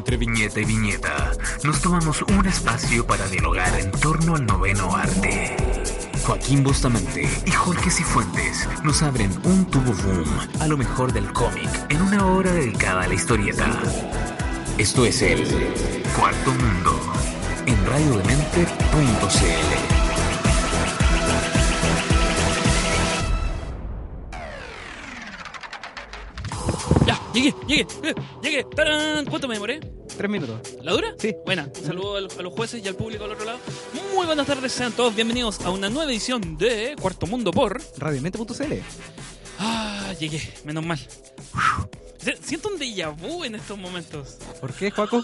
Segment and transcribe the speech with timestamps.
[0.00, 1.32] Entre viñeta y viñeta,
[1.62, 5.54] nos tomamos un espacio para dialogar en torno al noveno arte.
[6.24, 10.24] Joaquín Bustamante y Jorge Cifuentes nos abren un tubo boom
[10.58, 13.78] a lo mejor del cómic en una hora dedicada a la historieta.
[14.78, 15.46] Esto es el
[16.16, 16.98] Cuarto Mundo
[17.66, 19.99] en radiodemente.cl.
[27.34, 28.64] llegué, llegué, eh, llegué.
[28.74, 29.24] ¡Tarán!
[29.26, 29.80] ¿Cuánto me demoré?
[30.16, 30.60] Tres minutos.
[30.82, 31.14] ¿La dura?
[31.18, 31.34] Sí.
[31.44, 31.68] Buena.
[31.84, 33.58] Saludos a los- jueces y al público al otro lado.
[34.14, 37.80] Muy buenas tardes, sean todos bienvenidos a una nueva edición de Cuarto Mundo por.
[37.98, 38.74] Radiomente.cl.
[39.58, 40.98] Ah, llegué, menos mal.
[42.42, 44.36] Siento un déjà vu en estos momentos.
[44.60, 45.22] ¿Por qué, Juaco?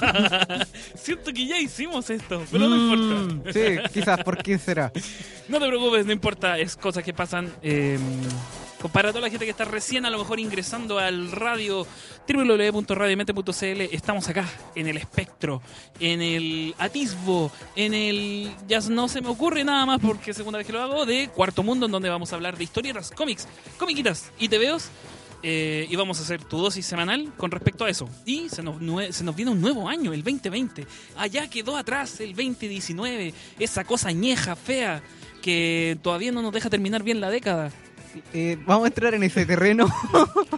[0.94, 3.52] Siento que ya hicimos esto, pero no Mm, importa.
[3.52, 3.60] Sí,
[3.92, 4.24] quizás.
[4.24, 4.92] ¿Por qué será?
[5.48, 7.52] No te preocupes, no importa, es cosas que pasan.
[7.62, 7.98] eh,
[8.92, 11.86] para toda la gente que está recién a lo mejor ingresando al radio
[12.28, 15.62] www.radiomente.cl, estamos acá en el espectro,
[15.98, 18.52] en el atisbo, en el...
[18.68, 21.62] Ya no se me ocurre nada más porque segunda vez que lo hago, de Cuarto
[21.62, 24.90] Mundo, en donde vamos a hablar de historietas, cómics, comiquitas y TVOs.
[25.42, 28.08] eh, y vamos a hacer tu dosis semanal con respecto a eso.
[28.24, 28.76] Y se nos,
[29.14, 30.86] se nos viene un nuevo año, el 2020.
[31.16, 35.02] Allá quedó atrás el 2019, esa cosa añeja, fea,
[35.42, 37.70] que todavía no nos deja terminar bien la década.
[38.32, 39.88] Eh, Vamos a entrar en ese terreno.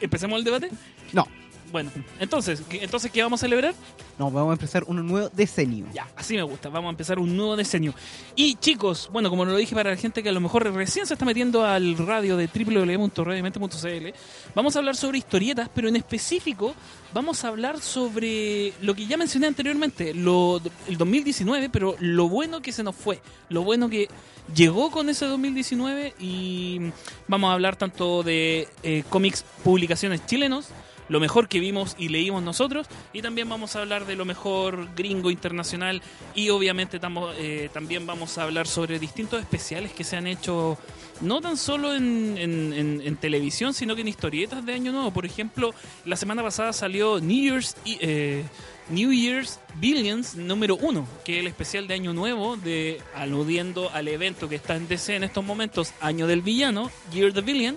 [0.00, 0.70] ¿Empecemos el debate?
[1.12, 1.26] No,
[1.70, 3.74] Bueno, entonces, ¿qué, entonces ¿qué vamos a celebrar?
[4.18, 5.86] no, vamos a empezar un nuevo decenio.
[5.94, 6.68] Ya, así me gusta.
[6.68, 7.94] Vamos a empezar un nuevo diseño.
[8.34, 11.14] Y chicos, bueno, como lo dije para la gente que a lo mejor recién se
[11.14, 14.08] está metiendo al radio de www.radiomente.cl,
[14.54, 16.74] vamos a hablar sobre historietas, pero en específico
[17.14, 22.60] vamos a hablar sobre lo que ya mencioné anteriormente, lo, el 2019, pero lo bueno
[22.60, 24.08] que se nos fue, lo bueno que
[24.52, 26.90] llegó con ese 2019 y
[27.28, 30.70] vamos a hablar tanto de eh, cómics, publicaciones chilenos,
[31.08, 32.86] lo mejor que vimos y leímos nosotros.
[33.12, 36.02] Y también vamos a hablar de lo mejor gringo internacional.
[36.34, 40.78] Y obviamente tamo- eh, también vamos a hablar sobre distintos especiales que se han hecho
[41.20, 45.10] no tan solo en, en- en- en televisión sino que en historietas de Año Nuevo.
[45.10, 45.74] Por ejemplo,
[46.04, 48.44] la semana pasada salió New Year's, eh,
[48.90, 54.08] New Year's Billions número uno, que es el especial de Año Nuevo, de aludiendo al
[54.08, 57.76] evento que está en DC en estos momentos, Año del Villano, Year the Villain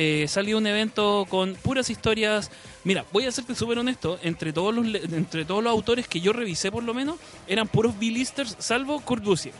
[0.00, 2.52] eh, salió un evento con puras historias.
[2.84, 6.32] Mira, voy a serte súper honesto, entre todos los entre todos los autores que yo
[6.32, 7.16] revisé por lo menos,
[7.48, 9.54] eran puros B-listers, salvo Kurt Busiek.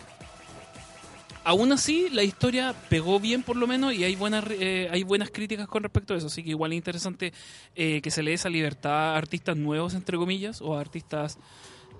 [1.43, 5.31] Aún así, la historia pegó bien por lo menos y hay buenas eh, hay buenas
[5.31, 7.32] críticas con respecto a eso, así que igual es interesante
[7.75, 11.37] eh, que se le dé esa libertad a artistas nuevos, entre comillas, o a artistas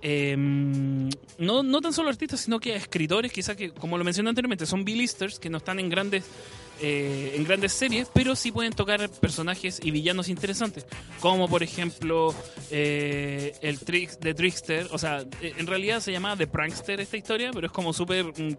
[0.01, 4.29] eh, no, no tan solo artistas, sino que a escritores, quizás que, como lo mencioné
[4.29, 6.25] anteriormente, son B-listers que no están en grandes
[6.81, 10.87] eh, en grandes series, pero sí pueden tocar personajes y villanos interesantes,
[11.21, 12.35] como por ejemplo
[12.71, 17.17] eh, el Trix de Trickster, o sea, eh, en realidad se llamaba The Prankster esta
[17.17, 18.57] historia, pero es como súper mm,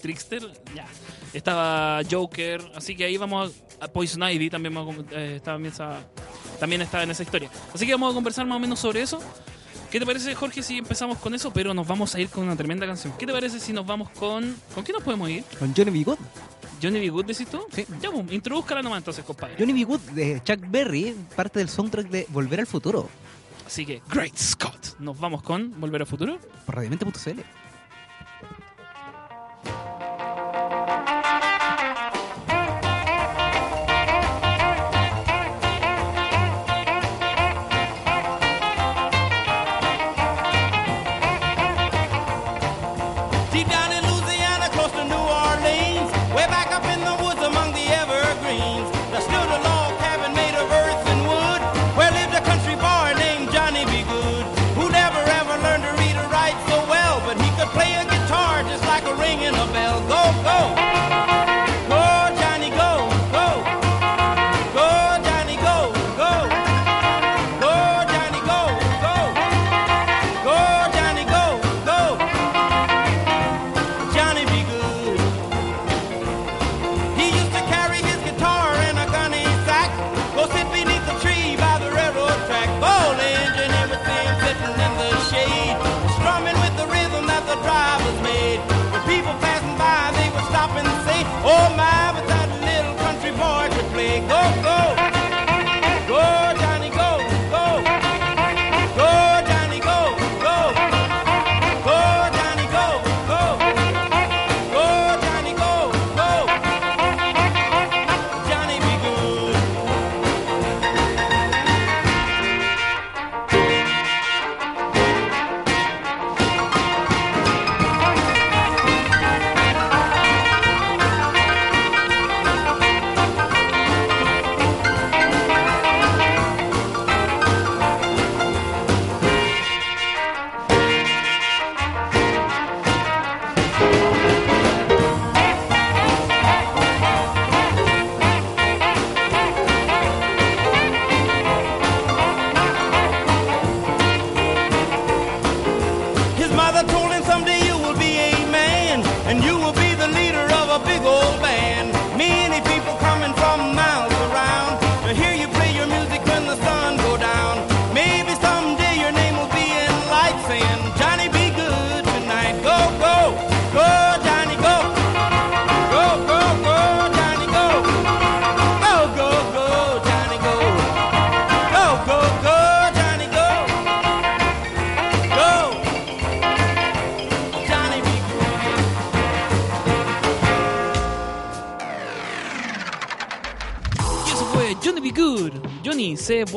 [0.00, 0.42] Trickster,
[0.74, 0.86] ya.
[1.32, 5.72] Estaba Joker, así que ahí vamos a, Poison Ivy también, vamos a- eh, también,
[6.82, 7.50] estaba en esa historia.
[7.74, 9.20] Así que vamos a conversar más o menos sobre eso.
[9.90, 11.52] ¿Qué te parece, Jorge, si empezamos con eso?
[11.52, 13.12] Pero nos vamos a ir con una tremenda canción.
[13.18, 14.56] ¿Qué te parece si nos vamos con...
[14.74, 15.44] ¿Con qué nos podemos ir?
[15.58, 16.16] Con Johnny B.
[16.82, 17.10] ¿Johnny B.
[17.10, 17.64] Good decís tú?
[17.72, 17.86] Sí.
[18.00, 19.54] Ya, pues, introdúzcala nomás entonces, compadre.
[19.58, 19.84] Johnny B.
[19.84, 23.08] Good de Chuck Berry, parte del soundtrack de Volver al Futuro.
[23.66, 24.98] Así que, Great Scott.
[24.98, 26.38] Nos vamos con Volver al Futuro.
[26.66, 27.40] Por radiomente.cl.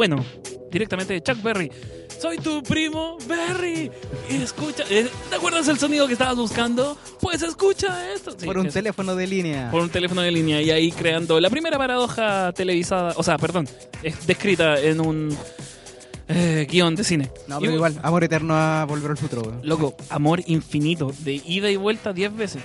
[0.08, 0.26] bueno.
[0.72, 1.72] Directamente de Chuck Berry.
[2.20, 3.90] Soy tu primo Berry.
[4.30, 4.84] Escucha.
[4.90, 6.98] eh, ¿Te acuerdas el sonido que estabas buscando?
[7.22, 8.32] Pues escucha esto.
[8.38, 9.70] Sí, Por un es- teléfono de línea.
[9.72, 13.14] Por un teléfono de línea y ahí creando la primera paradoja televisada.
[13.18, 13.68] O sea, perdón.
[14.04, 15.38] Es descrita en un
[16.28, 17.32] eh, guion de cine.
[17.48, 19.60] No, Y- pero igual, amor eterno a volver al futuro.
[19.64, 22.64] Loco, amor infinito, de ida y vuelta 10 veces.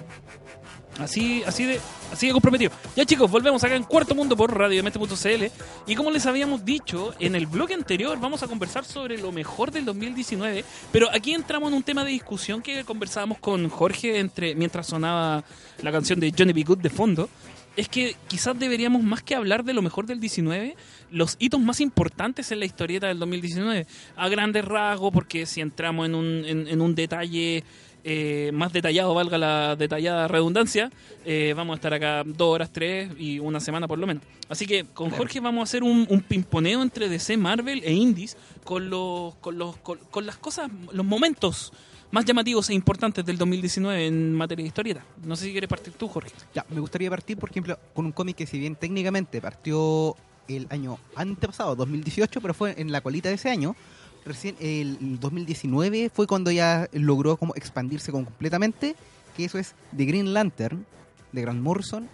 [1.00, 1.80] Así, así de,
[2.12, 2.70] así de comprometido.
[2.94, 5.44] Ya chicos, volvemos acá en Cuarto Mundo por radiomente.cl
[5.86, 9.70] y como les habíamos dicho en el bloque anterior, vamos a conversar sobre lo mejor
[9.70, 10.62] del 2019,
[10.92, 15.42] pero aquí entramos en un tema de discusión que conversábamos con Jorge entre mientras sonaba
[15.82, 16.64] la canción de Johnny B.
[16.64, 17.30] Good de fondo.
[17.76, 20.76] Es que quizás deberíamos más que hablar de lo mejor del 19,
[21.12, 23.86] los hitos más importantes en la historieta del 2019.
[24.16, 27.64] A grandes rasgos, porque si entramos en un, en, en un detalle
[28.04, 30.90] eh, más detallado, valga la detallada redundancia,
[31.24, 34.22] eh, vamos a estar acá dos horas, tres y una semana por lo menos.
[34.48, 38.36] Así que con Jorge vamos a hacer un, un pimponeo entre DC, Marvel e Indies
[38.64, 41.72] con, los, con, los, con, con las cosas, los momentos
[42.10, 45.04] más llamativos e importantes del 2019 en materia de historieta.
[45.24, 46.30] No sé si quieres partir tú, Jorge.
[46.54, 50.16] Ya, me gustaría partir, por ejemplo, con un cómic que si bien técnicamente partió
[50.48, 53.76] el año antepasado, 2018, pero fue en la colita de ese año,
[54.24, 58.94] recién el 2019 fue cuando ya logró como expandirse completamente,
[59.36, 60.84] que eso es The Green Lantern,
[61.32, 62.08] de Grant Morrison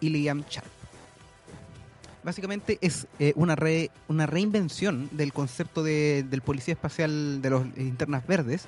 [0.00, 0.66] y Liam Sharp.
[2.24, 7.66] Básicamente es eh, una, re- una reinvención del concepto de- del policía espacial de los
[7.76, 8.64] linternas verdes,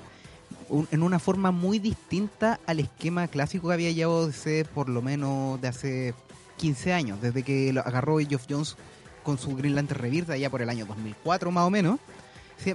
[0.91, 5.59] en una forma muy distinta al esquema clásico que había llevado DC por lo menos
[5.61, 6.13] de hace
[6.57, 8.75] 15 años, desde que lo agarró Geoff Jones
[9.23, 11.99] con su Green Lantern Rebirth allá por el año 2004 más o menos.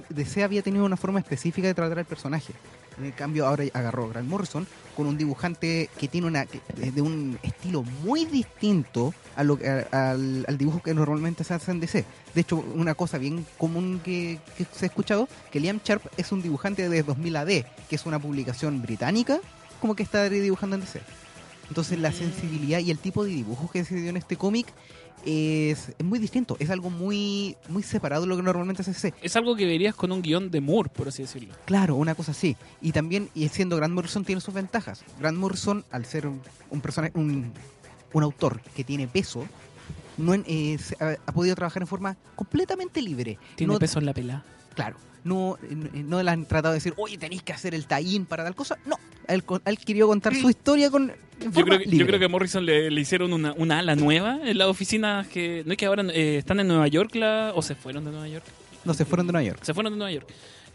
[0.09, 2.53] DC había tenido una forma específica de tratar al personaje.
[2.97, 4.65] En el cambio ahora agarró a Grant Morrison
[4.95, 6.61] con un dibujante que tiene una que-
[6.91, 9.59] de un estilo muy distinto a lo,
[9.91, 12.05] a- al, al dibujo que normalmente se hace en DC.
[12.33, 16.31] De hecho, una cosa bien común que, que se ha escuchado, que Liam Sharp es
[16.31, 17.47] un dibujante de 2000 AD,
[17.89, 19.39] que es una publicación británica,
[19.81, 21.01] como que está dibujando en DC.
[21.67, 24.67] Entonces la sensibilidad y el tipo de dibujo que se dio en este cómic
[25.25, 29.13] es, es muy distinto, es algo muy, muy separado de lo que normalmente se hace.
[29.21, 31.53] Es algo que verías con un guion de Moore, por así decirlo.
[31.65, 32.55] Claro, una cosa así.
[32.81, 35.03] Y también, y siendo Grant Morrison, tiene sus ventajas.
[35.19, 37.51] Grant Morrison, al ser un, un personaje, un,
[38.13, 39.45] un autor que tiene peso,
[40.17, 43.37] no en- eh, ha, ha podido trabajar en forma completamente libre.
[43.55, 44.45] Tiene No- peso en la pelada.
[44.75, 44.97] Claro.
[45.23, 48.43] No, eh, no le han tratado de decir, oye, tenéis que hacer el tie para
[48.43, 48.77] tal cosa.
[48.85, 51.11] No, él, él quería contar su historia con.
[51.39, 52.07] Yo creo, que, yo libre.
[52.07, 55.63] creo que a Morrison le, le hicieron una, una ala nueva en las oficinas que
[55.65, 58.27] no es que ahora eh, están en Nueva York la, o se fueron de Nueva
[58.27, 58.45] York.
[58.85, 59.59] No se fueron de Nueva York.
[59.63, 60.27] Se fueron de Nueva York.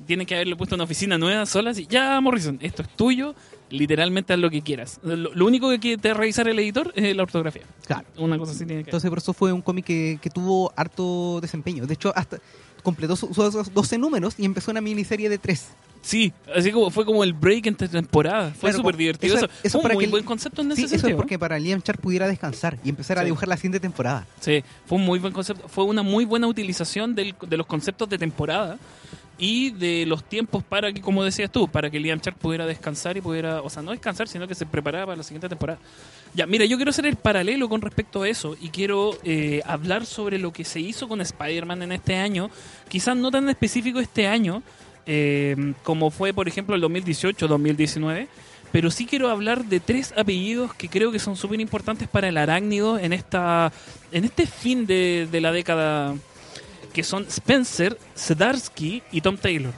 [0.06, 1.86] Tienen que haberle puesto una oficina nueva sola así.
[1.88, 3.34] Ya, Morrison, esto es tuyo.
[3.68, 4.98] Literalmente haz lo que quieras.
[5.04, 7.62] Lo, lo único que quiere te revisar el editor es la ortografía.
[7.86, 8.06] Claro.
[8.16, 11.38] Una cosa así tiene que Entonces, por eso fue un cómic que, que tuvo harto
[11.40, 11.86] desempeño.
[11.86, 12.38] De hecho, hasta
[12.82, 15.68] completó sus sus 12 números y empezó una miniserie de 3.
[16.02, 18.52] Sí, así como fue como el break entre temporadas.
[18.56, 19.36] Fue Claro, súper divertido.
[19.36, 21.38] Eso, eso- eso fue para muy que buen concepto en Sí, ese eso es porque
[21.38, 23.26] para Liam Sharp pudiera descansar y empezar a Sí.
[23.26, 24.26] dibujar la siguiente temporada.
[24.40, 25.68] Sí, fue un muy buen concepto.
[25.68, 28.78] Fue una muy buena utilización del- de los conceptos de temporada
[29.40, 33.16] y de los tiempos para que, como decías tú, para que Liam Sharp pudiera descansar
[33.16, 35.80] y pudiera, o sea, no descansar, sino que se preparara para la siguiente temporada.
[36.34, 40.04] Ya, mira, yo quiero hacer el paralelo con respecto a eso y quiero eh, hablar
[40.04, 42.50] sobre lo que se hizo con Spider-Man en este año,
[42.88, 44.62] quizás no tan específico este año,
[45.06, 48.28] eh, como fue, por ejemplo, el 2018-2019,
[48.72, 52.36] pero sí quiero hablar de tres apellidos que creo que son súper importantes para el
[52.36, 53.72] arácnido en, esta,
[54.12, 56.14] en este fin de, de la década
[56.92, 59.72] que son Spencer, Sedarsky y Tom Taylor.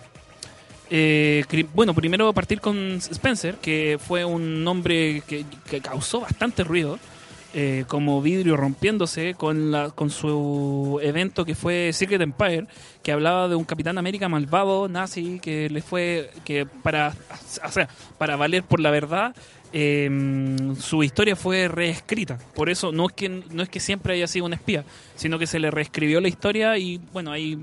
[0.90, 6.64] Eh, bueno, primero a partir con Spencer, que fue un nombre que, que causó bastante
[6.64, 6.98] ruido,
[7.54, 12.66] eh, como vidrio rompiéndose con, la, con su evento que fue Secret Empire,
[13.02, 18.36] que hablaba de un Capitán América malvado, nazi, que le fue, que para, o para
[18.36, 19.36] valer por la verdad,
[19.72, 22.38] eh, su historia fue reescrita.
[22.54, 24.84] Por eso no es que no es que siempre haya sido un espía,
[25.16, 27.58] sino que se le reescribió la historia y bueno, ahí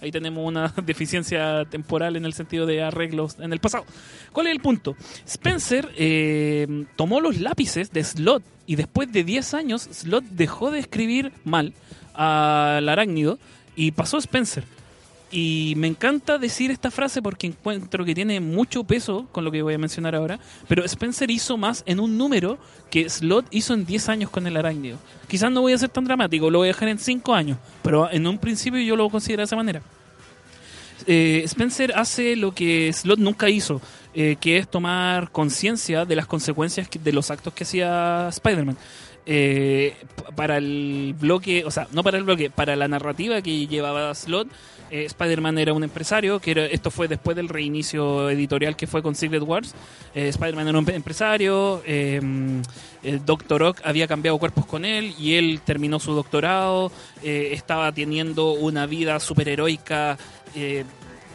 [0.00, 3.84] ahí tenemos una deficiencia temporal en el sentido de arreglos en el pasado.
[4.32, 4.96] ¿Cuál es el punto?
[5.26, 10.80] Spencer eh, tomó los lápices de Slot y después de 10 años Slot dejó de
[10.80, 11.72] escribir mal
[12.14, 13.38] al arácnido
[13.74, 14.64] y pasó a Spencer.
[15.30, 19.62] Y me encanta decir esta frase porque encuentro que tiene mucho peso con lo que
[19.62, 20.38] voy a mencionar ahora.
[20.68, 22.58] Pero Spencer hizo más en un número
[22.90, 24.98] que Slot hizo en 10 años con el arácnido.
[25.26, 27.58] Quizás no voy a ser tan dramático, lo voy a dejar en 5 años.
[27.82, 29.82] Pero en un principio yo lo considero de esa manera.
[31.06, 33.80] Eh, Spencer hace lo que Slot nunca hizo,
[34.14, 38.76] eh, que es tomar conciencia de las consecuencias de los actos que hacía Spider-Man.
[39.28, 39.96] Eh,
[40.36, 44.48] para el bloque, o sea, no para el bloque, para la narrativa que llevaba Slot,
[44.90, 49.14] eh, Spider-Man era un empresario, que esto fue después del reinicio editorial que fue con
[49.14, 49.74] Secret Wars.
[50.14, 52.20] Eh, Spider-Man era un empresario, eh,
[53.02, 56.90] el Doctor Ock había cambiado cuerpos con él y él terminó su doctorado,
[57.22, 60.18] eh, estaba teniendo una vida superheroica.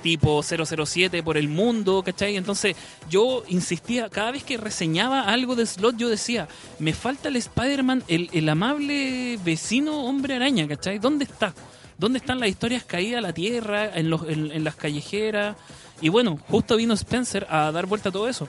[0.02, 2.36] Tipo 007 por el mundo, ¿cachai?
[2.36, 2.76] Entonces
[3.08, 6.48] yo insistía, cada vez que reseñaba algo de Slot, yo decía,
[6.80, 10.98] me falta el Spider-Man, el, el amable vecino hombre araña, ¿cachai?
[10.98, 11.54] ¿Dónde está?
[12.02, 15.56] ¿Dónde están las historias caídas a la tierra, en, los, en, en las callejeras?
[16.02, 18.48] Y bueno, justo vino Spencer a dar vuelta a todo eso.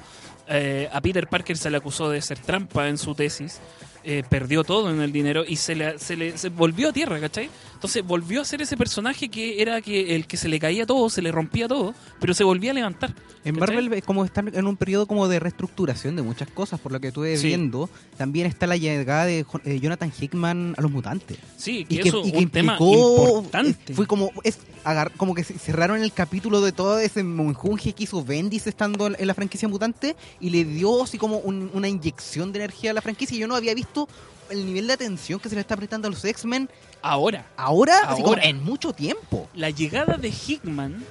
[0.49, 3.61] Eh, a Peter Parker se le acusó de ser trampa en su tesis.
[4.05, 7.21] eh, perdió todo en el dinero y se le, se le se volvió a tierra,
[7.21, 7.49] ¿cachai?
[7.83, 11.11] Entonces volvió a ser ese personaje que era que el que se le caía todo,
[11.11, 13.13] se le rompía todo, pero se volvía a levantar.
[13.45, 13.75] En ¿cachai?
[13.77, 17.01] Marvel es como están en un periodo como de reestructuración de muchas cosas, por lo
[17.01, 17.49] que estuve Sí.
[17.49, 17.91] viendo.
[18.17, 21.39] También está la llegada de eh, Jonathan Hickman a los mutantes.
[21.57, 23.93] Sí, que, Y que, eso y que un tema implicó, importante.
[23.93, 28.05] eh, Fue como, es, agar- como que cerraron el capítulo de todo ese monjunje que
[28.05, 31.89] hizo Bendis estando en en la franquicia mutante y le dio así como un- una
[31.89, 33.37] inyección de energía a la franquicia.
[33.37, 34.09] Y yo no había visto
[34.53, 36.69] el nivel de atención que se le está prestando a los X-Men
[37.03, 38.45] Ahora, ahora, así como Ahora.
[38.45, 39.49] en mucho tiempo.
[39.55, 41.05] la llegada de Hickman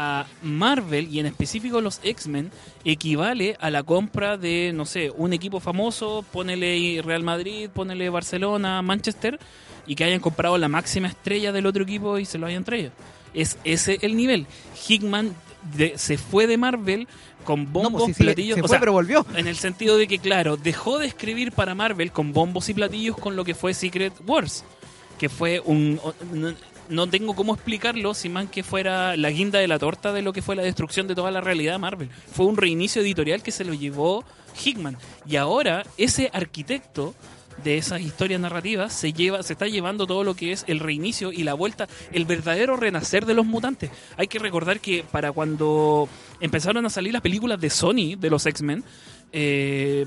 [0.00, 2.50] a Marvel y en específico los X-Men
[2.84, 8.80] equivale a la compra de, no sé, un equipo famoso, ponele Real Madrid, ponele Barcelona,
[8.80, 9.38] Manchester,
[9.86, 12.92] y que hayan comprado la máxima estrella del otro equipo y se lo hayan traído.
[13.34, 14.46] Es ese el nivel.
[14.88, 15.34] Hickman
[15.76, 17.08] de- se fue de Marvel
[17.48, 19.24] con No, bombos, pues sí, sí, platillos, se fue, sea, pero volvió.
[19.34, 23.16] en el sentido de que, claro, dejó de escribir para Marvel con bombos y platillos
[23.16, 24.64] con lo que fue Secret Wars,
[25.18, 25.98] que fue un...
[26.34, 26.52] no,
[26.90, 30.34] no tengo cómo explicarlo, si más que fuera la guinda de la torta de lo
[30.34, 32.10] que fue la destrucción de toda la realidad Marvel.
[32.32, 34.24] Fue un reinicio editorial que se lo llevó
[34.62, 34.98] Hickman.
[35.26, 37.14] Y ahora ese arquitecto
[37.64, 41.32] de esas historias narrativas se lleva se está llevando todo lo que es el reinicio
[41.32, 46.08] y la vuelta el verdadero renacer de los mutantes hay que recordar que para cuando
[46.40, 48.84] empezaron a salir las películas de Sony de los X-Men
[49.32, 50.06] eh,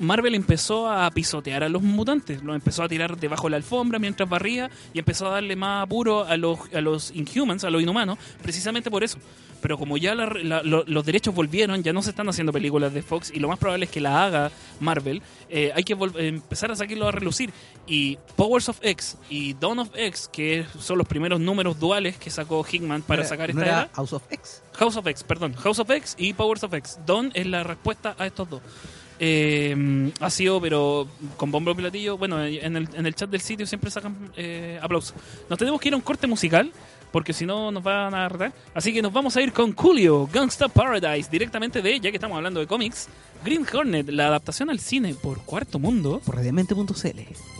[0.00, 3.98] Marvel empezó a pisotear a los mutantes, los empezó a tirar debajo de la alfombra
[3.98, 7.82] mientras barría y empezó a darle más apuro a los, a los Inhumans, a los
[7.82, 9.18] inhumanos, precisamente por eso.
[9.60, 12.94] Pero como ya la- la- lo- los derechos volvieron, ya no se están haciendo películas
[12.94, 16.70] de Fox y lo más probable es que la haga Marvel, eh, hay que empezar
[16.70, 17.52] a sacarlo a relucir.
[17.86, 22.30] Y Powers of X y Dawn of X, que son los primeros números duales que
[22.30, 24.62] sacó Hickman para No era- sacar no esta era era, House of X.
[24.78, 25.52] House of X, perdón.
[25.56, 26.98] House of X y Powers of X.
[27.04, 28.62] Dawn es la respuesta a estos dos.
[29.22, 32.16] Eh, ha sido, pero con bombo platillo.
[32.16, 35.14] Bueno, en el, en el chat del sitio siempre sacan eh, aplausos.
[35.48, 36.72] Nos tenemos que ir a un corte musical,
[37.12, 38.52] porque si no nos van a retar.
[38.72, 42.36] Así que nos vamos a ir con Coolio, Gangsta Paradise, directamente de, ya que estamos
[42.36, 43.08] hablando de cómics,
[43.44, 46.22] Green Hornet, la adaptación al cine por Cuarto Mundo.
[46.24, 47.59] Por radiamente.cl.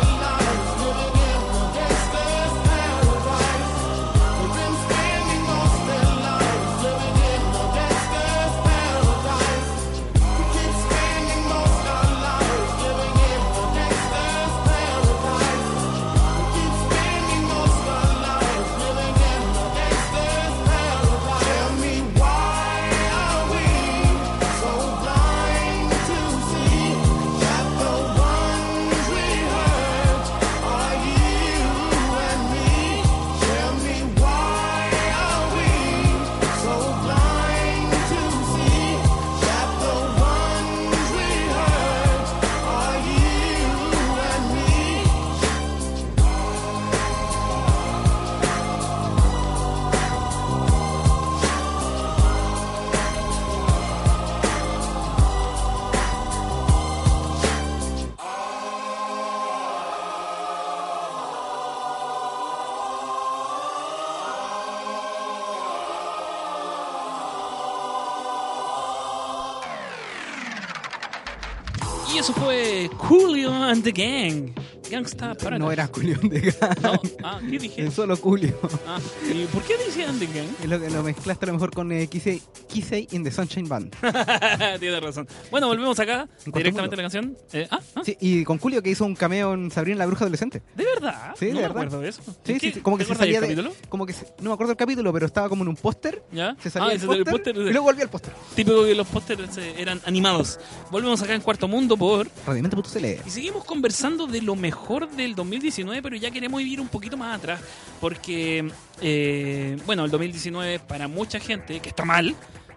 [73.91, 74.60] The Gang.
[74.91, 75.59] Gangsta Paradise.
[75.59, 76.79] No era Julio de Gang.
[76.81, 77.85] No, ah, ¿qué dije?
[77.87, 78.57] Es solo Julio.
[78.87, 78.99] Ah,
[79.33, 80.47] ¿y por qué decían The Gang?
[80.63, 83.67] Es lo que lo mezclaste a lo mejor con eh, Kisei, Kisei in the Sunshine
[83.67, 83.95] Band.
[84.79, 85.27] Tienes razón.
[85.49, 87.37] Bueno, volvemos acá, directamente a la canción.
[87.53, 90.25] Eh, ah, ah, Sí, y con Julio que hizo un cameo en Sabrina la Bruja
[90.25, 90.61] Adolescente.
[90.75, 91.33] ¿de verdad?
[91.39, 91.71] Sí, no de me verdad.
[91.77, 92.21] acuerdo de eso.
[92.45, 93.73] Sí, ¿Qué- sí, como que se del salía de, capítulo?
[93.89, 96.23] como que se- no me acuerdo el capítulo, pero estaba como en un póster.
[96.31, 96.55] ¿Ya?
[96.61, 98.33] Se salía Ah, del del póster y luego volvía al póster.
[98.55, 100.59] Típico que los pósters eh, eran animados.
[100.91, 102.27] Volvemos acá en Cuarto Mundo por...
[102.45, 104.80] Radiamente.cl Y seguimos conversando de lo mejor
[105.15, 107.61] del 2019, pero ya queremos ir un poquito más atrás,
[107.99, 108.69] porque,
[109.01, 112.35] eh, bueno, el 2019 para mucha gente, que está mal,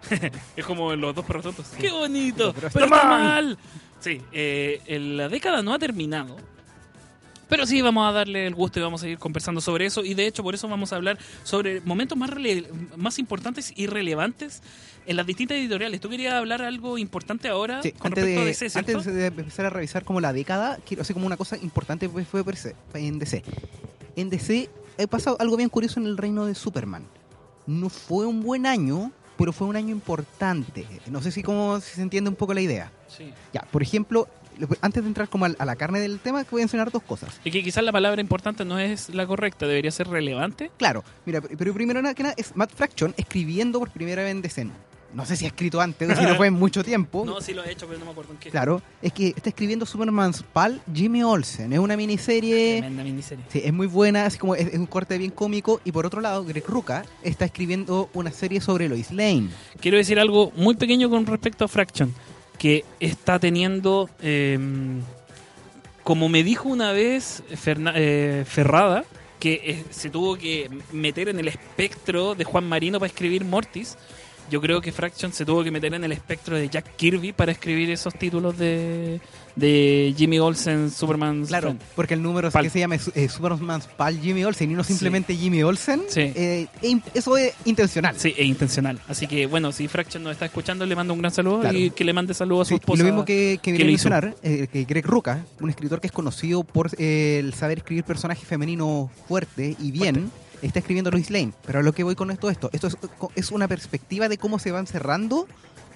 [0.55, 2.53] es como los dos perros tontos, ¡qué bonito!
[2.53, 3.23] Pero Pero, está está mal.
[3.23, 3.57] mal.
[3.99, 4.81] Sí, eh,
[5.17, 6.37] la década no ha terminado.
[7.47, 10.03] Pero sí, vamos a darle el gusto y vamos a seguir conversando sobre eso.
[10.03, 12.31] Y de hecho, por eso vamos a hablar sobre momentos más,
[12.97, 14.61] más importantes y relevantes
[15.05, 16.01] en las distintas editoriales.
[16.01, 18.97] ¿Tú querías hablar algo importante ahora Sí, con antes respecto a de, DC, ¿cierto?
[18.97, 22.25] antes de empezar a revisar como la década, quiero hacer como una cosa importante fue
[22.55, 23.43] se- en DC.
[24.15, 24.69] En DC
[25.01, 27.05] ha pasado algo bien curioso en el reino de Superman.
[27.67, 30.87] No fue un buen año, pero fue un año importante.
[31.11, 32.91] No sé si, cómo, si se entiende un poco la idea.
[33.07, 33.31] Sí.
[33.53, 34.27] Ya, por ejemplo,
[34.81, 37.39] antes de entrar como a la carne del tema, voy a mencionar dos cosas.
[37.43, 40.71] Y que quizás la palabra importante no es la correcta, debería ser relevante.
[40.77, 44.67] Claro, mira, pero primero que nada es Matt Fraction escribiendo por primera vez en DC.
[45.15, 47.23] No sé si ha escrito antes o si no fue en mucho tiempo.
[47.35, 48.49] No, sí lo he hecho, pero no me acuerdo en qué.
[48.49, 51.71] Claro, es que está escribiendo Superman's pal Jimmy Olsen.
[51.71, 52.79] Es una miniserie.
[52.79, 53.45] Tremenda miniserie.
[53.47, 55.79] Sí, es muy buena, así como es, es un corte bien cómico.
[55.85, 59.49] Y por otro lado, Greg Ruca está escribiendo una serie sobre Lois Lane.
[59.79, 62.13] Quiero decir algo muy pequeño con respecto a Fraction,
[62.57, 64.57] que está teniendo, eh,
[66.03, 69.05] como me dijo una vez eh, Ferrada,
[69.39, 73.97] que eh, se tuvo que meter en el espectro de Juan Marino para escribir Mortis.
[74.49, 77.51] Yo creo que Fraction se tuvo que meter en el espectro de Jack Kirby para
[77.51, 79.19] escribir esos títulos de,
[79.55, 81.45] de Jimmy Olsen, Superman.
[81.45, 82.63] Claro, porque el número Pal.
[82.65, 86.01] que se llama eh, Superman's pal Jimmy Olsen y no simplemente Jimmy Olsen.
[86.09, 86.21] Sí.
[86.35, 88.15] eh, e eso es intencional.
[88.17, 88.99] Sí, es intencional.
[89.07, 91.77] Así que, bueno, si Fraction nos está escuchando, le mando un gran saludo Claro.
[91.77, 93.03] y que le mande saludos a su Sí, y esposa.
[93.03, 96.63] lo mismo que, que que mencionar, eh, que Greg Ruca, un escritor que es conocido
[96.63, 101.53] por eh, el saber escribir personajes femeninos fuerte y bien, está escribiendo Lois Lane.
[101.65, 102.97] Pero a lo que voy con esto, esto, esto es,
[103.35, 105.47] es una perspectiva de cómo se van cerrando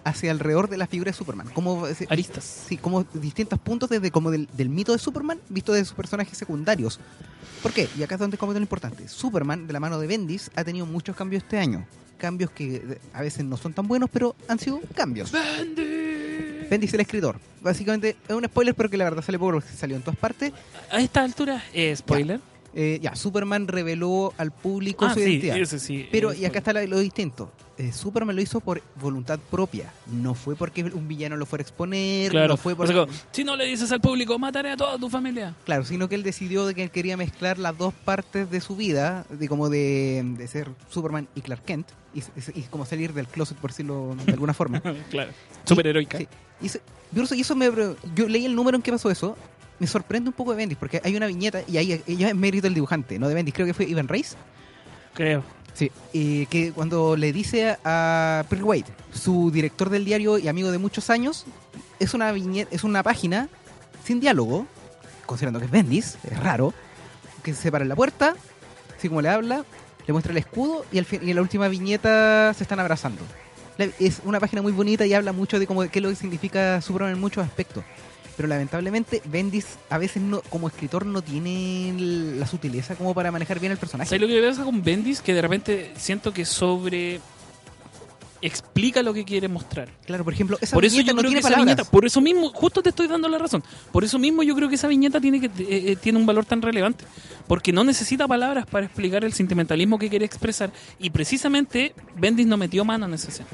[0.03, 1.47] hacia alrededor de la figura de Superman.
[1.53, 2.43] Cómo, se- Aristas.
[2.67, 6.37] sí, como distintos puntos desde como del, del mito de Superman visto desde sus personajes
[6.37, 6.99] secundarios.
[7.61, 7.89] ¿Por qué?
[7.97, 9.07] Y acá es donde como lo importante.
[9.07, 11.85] Superman, de la mano de Bendis, ha tenido muchos cambios este año.
[12.17, 15.31] Cambios que eh, a veces no son tan buenos, pero han sido cambios.
[16.69, 17.39] Bendis el escritor.
[17.61, 20.53] Básicamente es un spoiler, pero que la verdad sale poco porque salió en todas partes.
[20.91, 22.39] A esta altura, eh, spoiler.
[22.73, 25.57] Eh, ya, Superman reveló al público Ah, su sí, identidad.
[25.57, 26.07] ese sí.
[26.11, 27.51] Pero, y acá está lo distinto.
[27.77, 29.91] Eh, Superman lo hizo por voluntad propia.
[30.11, 32.29] No fue porque un villano lo fuera a exponer.
[32.31, 35.09] Claro, No fue o sea, si no le dices al público, mataré a toda tu
[35.09, 35.55] familia.
[35.65, 38.75] Claro, sino que él decidió de que él quería mezclar las dos partes de su
[38.75, 42.19] vida, de como de, de ser Superman y Clark Kent, y,
[42.59, 44.81] y- como salir del closet, por decirlo de alguna forma.
[45.09, 45.31] claro.
[45.65, 46.17] Superheroica.
[46.17, 46.27] Sí.
[46.61, 46.79] Y eso,
[47.13, 47.69] yo, y eso me,
[48.13, 49.37] yo leí el número en que pasó eso,
[49.79, 52.63] me sorprende un poco de Bendis, porque hay una viñeta, y ahí ella es mérito
[52.67, 54.35] del dibujante, no de Bendis, creo que fue Ivan Reis,
[55.13, 55.43] Creo.
[55.73, 60.71] Sí, y que cuando le dice a Pearl Wade, su director del diario y amigo
[60.71, 61.45] de muchos años,
[61.99, 63.47] es una viñeta, es una página
[64.03, 64.65] sin diálogo,
[65.25, 66.73] considerando que es Bendis, es raro,
[67.43, 68.35] que se para en la puerta,
[68.97, 69.63] así como le habla,
[70.05, 73.21] le muestra el escudo y, al fin- y en la última viñeta se están abrazando.
[73.99, 76.81] Es una página muy bonita y habla mucho de cómo, qué es lo que significa
[76.81, 77.83] Superman en muchos aspectos.
[78.39, 81.93] Pero lamentablemente Bendis a veces no, como escritor no tiene
[82.39, 84.09] la sutileza como para manejar bien el personaje.
[84.09, 85.19] ¿Sabes lo que pasa con Bendis?
[85.19, 87.19] Que de repente siento que sobre
[88.41, 89.89] explica lo que quiere mostrar.
[90.05, 92.21] Claro, por ejemplo, esa por eso viñeta yo no creo que esa viñeta, por eso
[92.21, 93.61] mismo, justo te estoy dando la razón.
[93.91, 96.45] Por eso mismo yo creo que esa viñeta tiene que eh, eh, tiene un valor
[96.45, 97.03] tan relevante,
[97.45, 102.55] porque no necesita palabras para explicar el sentimentalismo que quiere expresar y precisamente Bendis no
[102.55, 103.49] metió mano en esa escena.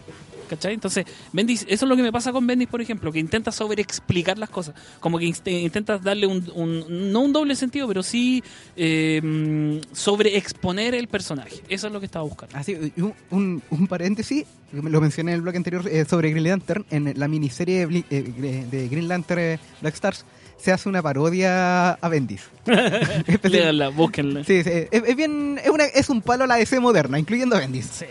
[0.49, 0.73] ¿Cachai?
[0.73, 4.37] Entonces, Bendis, eso es lo que me pasa con Bendis, por ejemplo, que intenta sobreexplicar
[4.37, 4.75] las cosas.
[4.99, 8.43] Como que intentas darle un, un- no un doble sentido, pero sí
[8.75, 11.61] eh, sobreexponer el personaje.
[11.69, 12.57] Eso es lo que estaba buscando.
[12.57, 16.85] Así, un, un, un paréntesis, lo mencioné en el blog anterior eh, sobre Green Lantern,
[16.91, 20.25] en la miniserie de, eh, de Green Lantern eh, Black Stars
[20.57, 22.43] se hace una parodia a Bendis.
[23.43, 24.43] Léanla, búsquenla.
[24.45, 27.55] sí, sí, es, es bien, es, una, es un palo a la DC moderna, incluyendo
[27.55, 27.85] a Bendis.
[27.85, 28.05] Sí.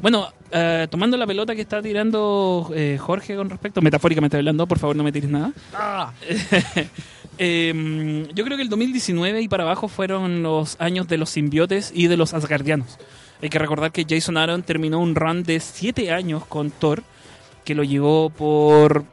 [0.00, 4.78] Bueno, eh, tomando la pelota que está tirando eh, Jorge con respecto, metafóricamente hablando, por
[4.78, 5.52] favor no me tires nada.
[7.38, 11.92] Eh, yo creo que el 2019 y para abajo fueron los años de los simbiotes
[11.94, 12.98] y de los asgardianos.
[13.42, 17.02] Hay que recordar que Jason Aaron terminó un run de 7 años con Thor,
[17.64, 19.04] que lo llevó por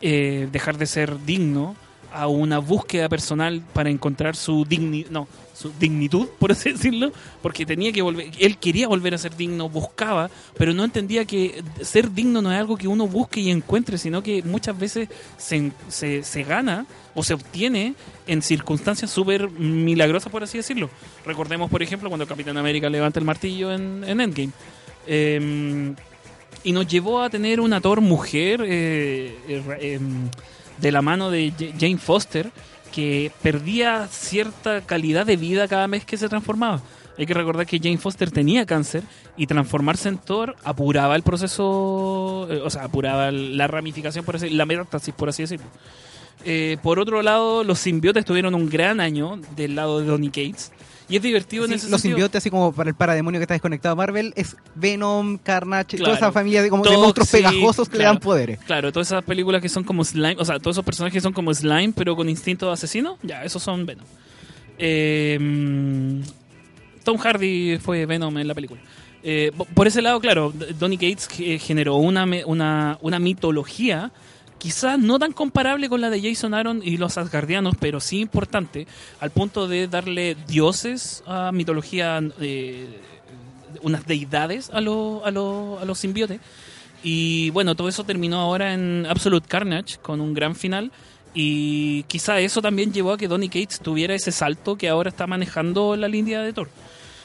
[0.00, 1.76] eh, dejar de ser digno
[2.12, 5.26] a una búsqueda personal para encontrar su digni no,
[5.62, 9.68] su dignitud, por así decirlo, porque tenía que volver, él quería volver a ser digno,
[9.68, 13.98] buscaba, pero no entendía que ser digno no es algo que uno busque y encuentre,
[13.98, 17.94] sino que muchas veces se, se, se gana o se obtiene
[18.26, 20.90] en circunstancias súper milagrosas, por así decirlo.
[21.24, 24.52] Recordemos, por ejemplo, cuando Capitán América levanta el martillo en, en Endgame.
[25.06, 25.94] Eh,
[26.64, 30.00] y nos llevó a tener una Thor mujer eh, eh, eh,
[30.78, 32.50] de la mano de Jane Foster
[32.92, 36.80] que perdía cierta calidad de vida cada vez que se transformaba.
[37.18, 39.02] Hay que recordar que Jane Foster tenía cáncer
[39.36, 44.50] y transformarse en Thor apuraba el proceso, eh, o sea, apuraba la ramificación, por así,
[44.50, 45.66] la metástasis, por así decirlo.
[46.44, 50.72] Eh, por otro lado, los simbiotes tuvieron un gran año del lado de Donny Cates.
[51.12, 52.16] Y es divertido en ese los sentido.
[52.16, 56.04] simbiotes, así como para el parademonio que está desconectado a Marvel, es Venom, Carnage, Claro.
[56.04, 58.58] toda esa familia de, como de Toxic, monstruos pegajosos que le dan poderes.
[58.60, 61.32] Claro, todas esas películas que son como slime, o sea, todos esos personajes que son
[61.32, 64.04] como slime, pero con instinto de asesino, ya, esos son Venom.
[64.78, 66.20] Eh, mm,
[67.04, 68.80] Tom Hardy fue Venom en la película.
[69.22, 74.10] Eh, po- por ese lado, claro, Donny Cates eh, generó una, una, una mitología
[74.62, 78.86] quizás no tan comparable con la de Jason Aaron y los Asgardianos, pero sí importante,
[79.18, 82.86] al punto de darle dioses a mitología, eh,
[83.82, 86.38] unas deidades a, lo- a, lo- a los simbiotes.
[87.02, 90.92] Y bueno, todo eso terminó ahora en Absolute Carnage, con un gran final.
[91.34, 95.26] Y quizá eso también llevó a que Donny Cates tuviera ese salto que ahora está
[95.26, 96.68] manejando la línea de Thor.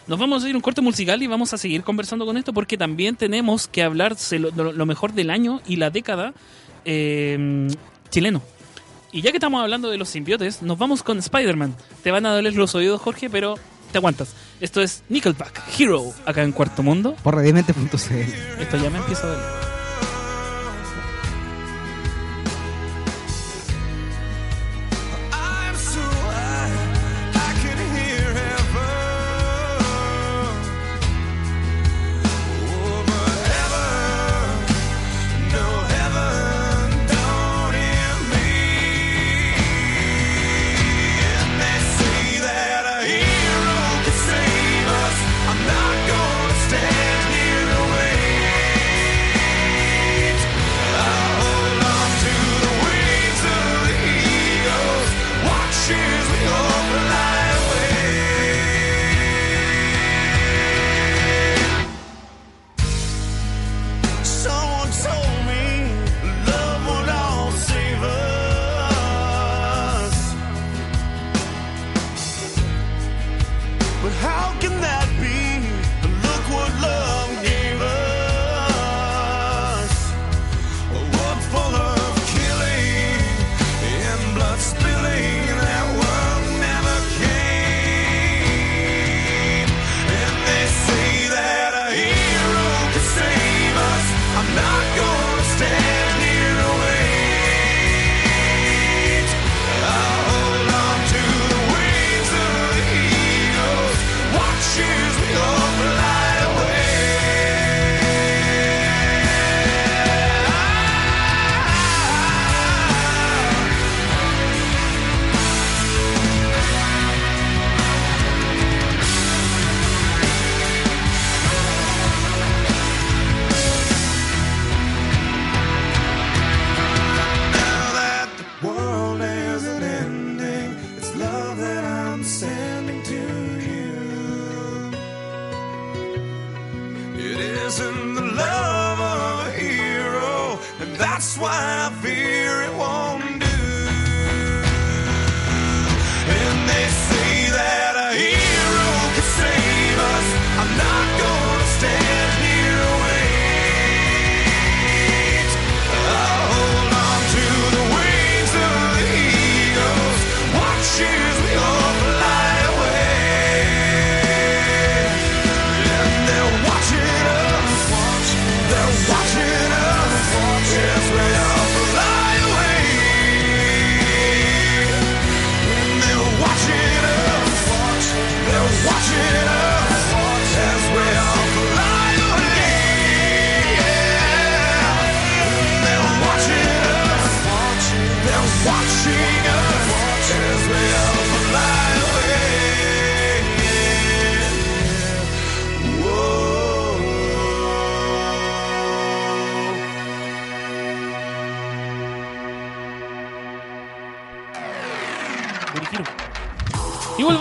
[0.08, 2.78] Nos vamos a ir un corte musical y vamos a seguir conversando con esto porque
[2.78, 4.16] también tenemos que hablar
[4.56, 6.34] lo mejor del año y la década
[6.88, 7.68] eh,
[8.10, 8.42] chileno.
[9.12, 11.76] Y ya que estamos hablando de los simbiotes, nos vamos con Spider-Man.
[12.04, 13.56] Te van a doler los oídos, Jorge, pero
[13.92, 14.34] te aguantas.
[14.60, 17.16] Esto es Nickelback, Hero, acá en Cuarto Mundo.
[17.24, 18.62] Por radiamente.cl.
[18.62, 19.77] Esto ya me empieza a doler.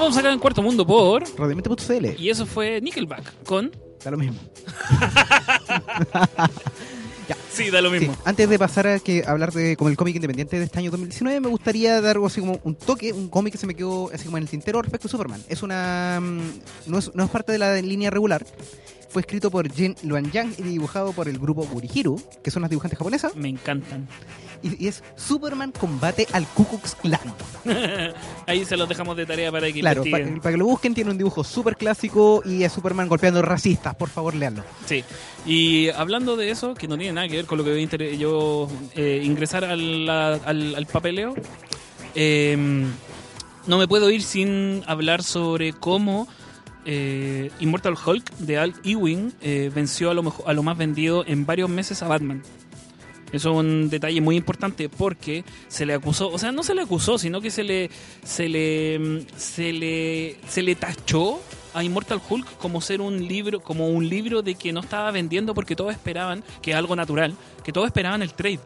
[0.06, 1.24] Volvemos acá en Cuarto Mundo por...
[1.36, 2.20] Radiamente.cl.
[2.20, 3.72] Y eso fue Nickelback con...
[4.04, 4.38] Da lo mismo.
[7.50, 8.14] Sí, da lo Sí, mismo.
[8.26, 11.40] antes de pasar a que hablar de como el cómic independiente de este año 2019,
[11.40, 14.26] me gustaría dar algo así como un toque, un cómic que se me quedó así
[14.26, 15.42] como en el tintero respecto a Superman.
[15.48, 16.40] Es una mm,
[16.90, 18.44] no es, no es parte de la línea regular.
[19.08, 22.70] Fue escrito por Jin Luan Yang y dibujado por el grupo Gurihiru, que son las
[22.70, 24.06] dibujantes japonesas, Me encantan.
[24.62, 27.20] y, y es Superman combate al Ku Klux Klan.
[28.46, 31.18] Ahí se los dejamos de tarea para que Claro, para, que lo busquen, tiene un
[31.18, 34.64] dibujo súper clásico y es Superman golpeando racistas, por favor, leanlo.
[34.86, 35.04] Sí.
[35.46, 38.68] Y hablando de eso, que no tiene nada que ver con lo que voy yo
[38.94, 41.34] eh, ingresar al, al, al papeleo,
[42.14, 42.56] eh,
[43.66, 46.28] no me puedo ir sin hablar sobre cómo
[46.86, 51.24] eh, Immortal Hulk de Al Ewing eh, venció a lo, mejo- a lo más vendido
[51.26, 52.42] en varios meses a Batman.
[53.32, 56.82] Eso es un detalle muy importante porque se le acusó, o sea, no se le
[56.82, 57.90] acusó, sino que se le
[58.22, 61.40] se le se le se le tachó
[61.74, 65.54] a Immortal Hulk como ser un libro, como un libro de que no estaba vendiendo
[65.54, 68.60] porque todos esperaban, que es algo natural, que todos esperaban el trade.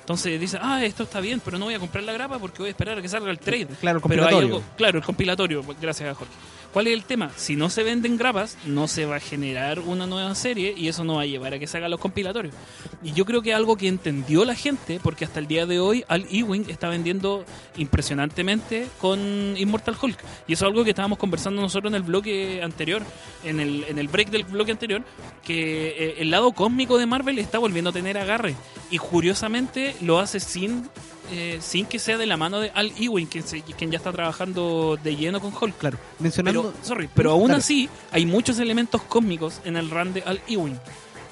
[0.00, 2.68] Entonces dice, ah, esto está bien, pero no voy a comprar la grapa porque voy
[2.68, 3.66] a esperar a que salga el trade.
[3.80, 4.46] Claro, el Pero hay compilatorio.
[4.56, 6.32] algo, claro, el compilatorio, gracias a Jorge.
[6.72, 7.30] ¿Cuál es el tema?
[7.36, 11.04] Si no se venden grapas, no se va a generar una nueva serie y eso
[11.04, 12.54] no va a llevar a que se hagan los compilatorios.
[13.02, 16.04] Y yo creo que algo que entendió la gente, porque hasta el día de hoy
[16.08, 17.44] Al Ewing está vendiendo
[17.76, 20.18] impresionantemente con Immortal Hulk.
[20.46, 23.02] Y eso es algo que estábamos conversando nosotros en el bloque anterior,
[23.44, 25.02] en el, en el break del bloque anterior,
[25.44, 28.54] que eh, el lado cósmico de Marvel está volviendo a tener agarre.
[28.90, 30.88] Y curiosamente lo hace sin
[31.32, 34.12] eh, sin que sea de la mano de Al Ewing, quien, se- quien ya está
[34.12, 35.76] trabajando de lleno con Hulk.
[35.78, 36.72] Claro, mencionando...
[36.72, 37.58] Pero, sorry, pero aún Dale.
[37.58, 40.78] así hay muchos elementos cósmicos en el run de Al Ewing.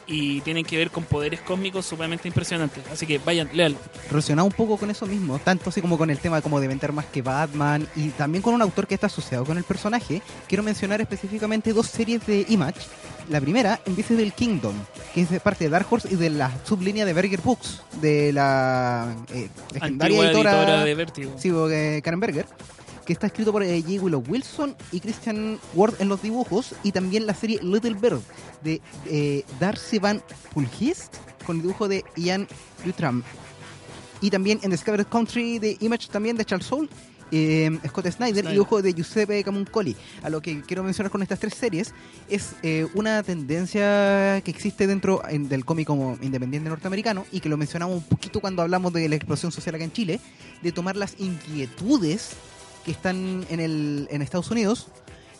[0.07, 2.85] Y tienen que ver con poderes cósmicos sumamente impresionantes.
[2.92, 3.78] Así que vayan, léalo.
[4.11, 6.92] relacionado un poco con eso mismo, tanto así como con el tema como de vender
[6.92, 10.62] más que Batman y también con un autor que está asociado con el personaje, quiero
[10.62, 12.80] mencionar específicamente dos series de Image.
[13.28, 14.74] La primera, Invisible Kingdom,
[15.14, 18.32] que es de parte de Dark Horse y de la sublínea de Berger Books, de
[18.32, 21.32] la eh, legendaria editora, editora de Vértigo.
[21.38, 21.50] sí,
[22.02, 22.46] Karen Berger,
[23.06, 24.02] que está escrito por eh, J.
[24.02, 28.20] Willow Wilson y Christian Ward en los dibujos, y también la serie Little Bird
[28.62, 32.46] de eh, Darcy Van Pulgist con el dibujo de Ian
[32.84, 33.22] Lutram.
[34.20, 36.88] Y también en Discovered Country de Image también de Charles Soule,
[37.32, 38.44] eh, Scott Snyder, Snyder.
[38.46, 39.96] y dibujo de Giuseppe Camuncoli.
[40.22, 41.92] A lo que quiero mencionar con estas tres series
[42.28, 47.48] es eh, una tendencia que existe dentro en- del cómic como independiente norteamericano y que
[47.48, 50.20] lo mencionamos un poquito cuando hablamos de la explosión social acá en Chile,
[50.62, 52.30] de tomar las inquietudes
[52.84, 54.88] que están en, el, en Estados Unidos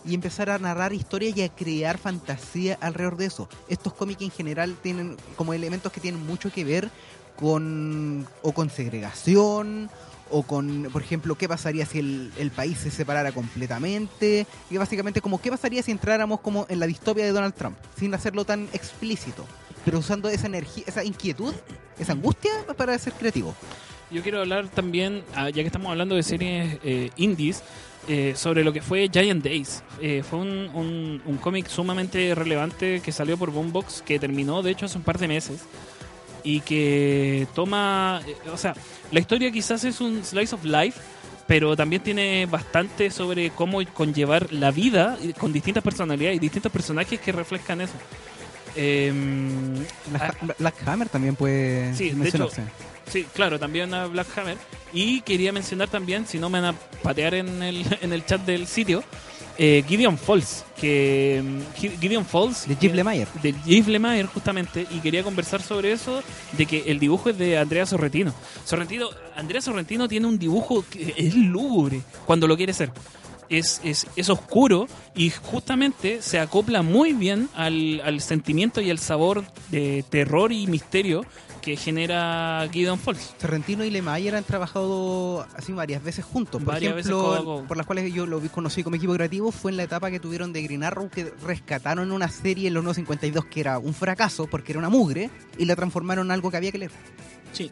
[0.07, 3.49] y empezar a narrar historias y a crear fantasía alrededor de eso.
[3.69, 6.91] Estos cómics en general tienen como elementos que tienen mucho que ver
[7.37, 9.91] con o con segregación
[10.37, 15.21] o con, por ejemplo, qué pasaría si el, el país se separara completamente y básicamente
[15.21, 18.69] como qué pasaría si entráramos como en la distopia de Donald Trump sin hacerlo tan
[18.73, 19.47] explícito,
[19.85, 21.55] pero usando esa energía, esa inquietud,
[22.01, 23.55] esa angustia para ser creativo.
[24.11, 27.63] Yo quiero hablar también, ah, ya que estamos hablando de series eh, indies,
[28.09, 29.83] eh, sobre lo que fue Giant Days.
[30.01, 34.73] Eh, fue un, un- un cómic sumamente relevante que salió por Boombox, que terminó de
[34.73, 35.61] hecho hace un par de meses.
[36.45, 38.75] Y que toma, eh, o sea,
[39.11, 41.01] la historia quizás es un slice of life,
[41.47, 47.19] pero también tiene bastante sobre cómo conllevar la vida con distintas personalidades y distintos personajes
[47.19, 47.95] que reflejan eso.
[48.77, 49.75] Em,
[50.11, 52.63] Black, ah, Black Hammer también puede Sí, de mencionarse.
[53.09, 54.57] Sí, claro, también a Black Hammer.
[54.93, 58.41] Y quería mencionar también, si no me van a patear en el, en el chat
[58.43, 59.05] del sitio,
[59.59, 60.65] eh, Gideon Falls.
[60.81, 62.67] Que, mm, Gi- Gideon Falls.
[62.67, 63.27] de Jeff que- Lemire.
[63.43, 64.87] de Jeff Lemire, justamente.
[64.91, 68.35] Y quería conversar sobre eso, de que el dibujo es de Andrea Sorrentino.
[68.65, 72.91] Sorrentino Andrea Sorrentino tiene un dibujo que es lúgubre cuando lo quiere ser.
[73.51, 78.99] Es, es, es oscuro y justamente se acopla muy bien al, al sentimiento y al
[78.99, 81.25] sabor de terror y misterio
[81.65, 83.35] que genera Gideon Falls.
[83.41, 86.63] Sorrentino y Lemire han trabajado así varias veces juntos.
[86.63, 87.67] Por Varias veces ejemplo, codo a codo.
[87.67, 90.53] por las cuales yo lo conocí como equipo creativo fue en la etapa que tuvieron
[90.53, 94.73] de Green Arrow, que rescataron una serie en los 952 que era un fracaso porque
[94.73, 96.91] era una mugre y la transformaron en algo que había que leer.
[97.53, 97.71] Sí.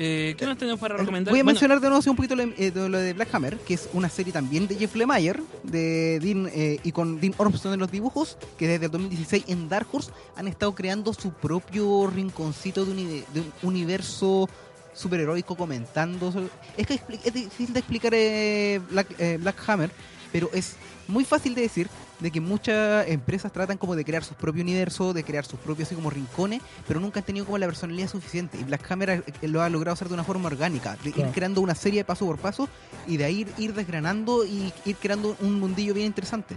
[0.00, 1.32] Eh, ¿Qué más tenemos para recomendar?
[1.32, 3.58] Voy a Bueno, mencionar de nuevo un poquito lo, eh, de lo de Black Hammer,
[3.58, 7.72] que es una serie también de Jeff Lemire de Dean, eh, y con Dean Ormston
[7.74, 12.06] en los dibujos, que desde el 2016 en Dark Horse han estado creando su propio
[12.06, 14.48] rinconcito de, uni- de un universo
[14.94, 16.32] superheroico comentando.
[16.76, 19.90] Es que es difícil de explicar eh, Black, eh, Black Hammer,
[20.30, 20.76] pero es
[21.08, 21.88] muy fácil de decir
[22.20, 25.88] de que muchas empresas tratan como de crear su propio universo, de crear sus propios
[25.88, 28.58] así como rincones, pero nunca han tenido como la personalidad suficiente.
[28.58, 31.60] Y Black Hammer eh, lo ha logrado hacer de una forma orgánica, de ir creando
[31.60, 32.68] una serie paso por paso
[33.06, 36.56] y de ahí ir, ir desgranando y ir creando un mundillo bien interesante.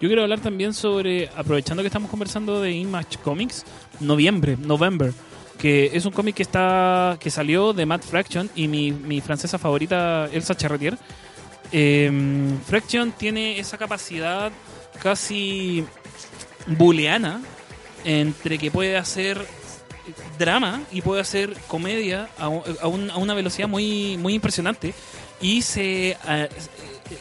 [0.00, 3.64] Yo quiero hablar también sobre, aprovechando que estamos conversando de Image Comics,
[4.00, 5.12] Noviembre, November,
[5.58, 9.58] que es un cómic que está que salió de Matt Fraction y mi, mi francesa
[9.58, 10.98] favorita, Elsa Charretier.
[11.72, 12.10] Eh,
[12.66, 14.52] Fraction tiene esa capacidad
[15.02, 15.84] casi
[16.66, 17.40] booleana
[18.04, 19.44] entre que puede hacer
[20.38, 22.48] drama y puede hacer comedia a, a
[22.88, 24.94] un- a una velocidad muy, muy impresionante
[25.40, 26.46] y se, ah,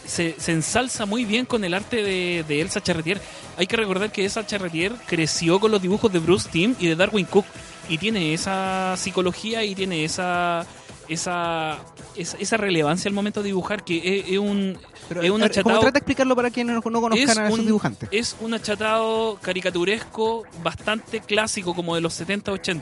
[0.05, 3.19] se, ensalza muy bien con el arte de, de Elsa Charretier.
[3.57, 6.95] Hay que recordar que Elsa Charretier creció con los dibujos de Bruce Timm y de
[6.95, 7.45] Darwin Cook
[7.89, 10.65] y tiene esa psicología y tiene esa
[11.07, 11.77] esa,
[12.17, 14.77] esa, esa relevancia al momento de dibujar que es, es un
[15.09, 17.47] Pero es un ver, achatado trata de explicarlo para quienes no, no conozcan es a
[17.47, 18.09] esos un- dibujantes.
[18.11, 22.81] es un achatado caricaturesco bastante clásico como de los 70-80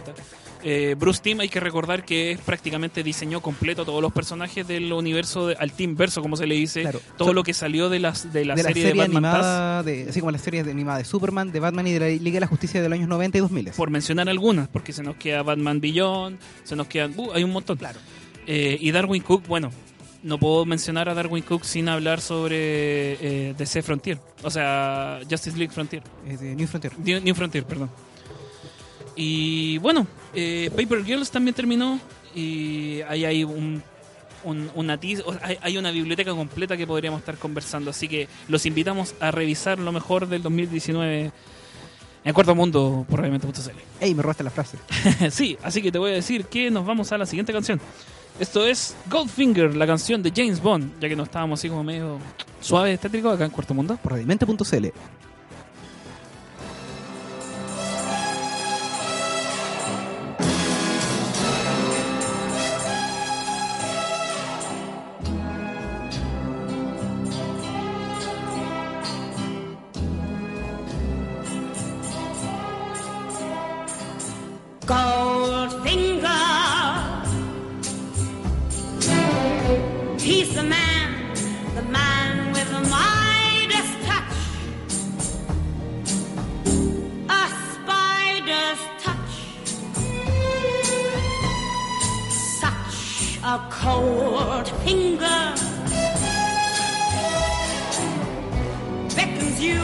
[0.66, 4.94] Eh, Bruce Timm hay que recordar que es prácticamente diseñó completo todos los personajes del
[4.94, 7.02] universo, de- al Team Verso, como se le dice, Claro.
[7.18, 9.84] todo So- lo que salió de, las, de la de serie la de Batman animada,
[9.84, 12.36] de, así como la serie de- animada de Superman, de Batman y de la Liga
[12.36, 13.72] de la Justicia de los años 90 y 2000.
[13.72, 17.52] por mencionar algunas, porque se nos queda Batman Beyond, se nos quedan, uh, hay un
[17.52, 17.76] montón.
[17.76, 18.00] Claro.
[18.48, 19.72] Eh, y Darwin Cook, bueno,
[20.24, 23.14] no puedo mencionar a Darwin Cook sin hablar sobre
[23.50, 26.04] eh, DC Frontier, o sea, Justice League Frontier.
[26.28, 26.94] Es de New Frontier.
[27.00, 27.90] New, New Frontier, perdón.
[29.16, 32.00] Y bueno, eh, Paper Girls también terminó
[32.34, 33.84] y ahí hay un,
[34.44, 39.14] un- o- hay, hay una biblioteca completa que podríamos estar conversando, así que los invitamos
[39.20, 41.32] a revisar lo mejor del 2019
[42.26, 43.70] en Cuarto Mundo por Radiamente.cl.
[44.00, 44.78] Ey, me robaste la frase.
[45.32, 47.80] sí, así que te voy a decir que nos vamos a la siguiente canción.
[48.40, 52.18] Esto es Goldfinger, la canción de James Bond, ya que no estábamos así como medio
[52.60, 53.98] suave, estético acá en Cuarto Mundo.
[54.02, 54.88] Por radimente.cl.
[74.86, 75.33] Goldfinger.
[93.84, 95.54] Cold finger
[99.14, 99.82] beckons you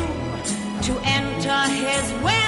[0.81, 2.38] to enter his web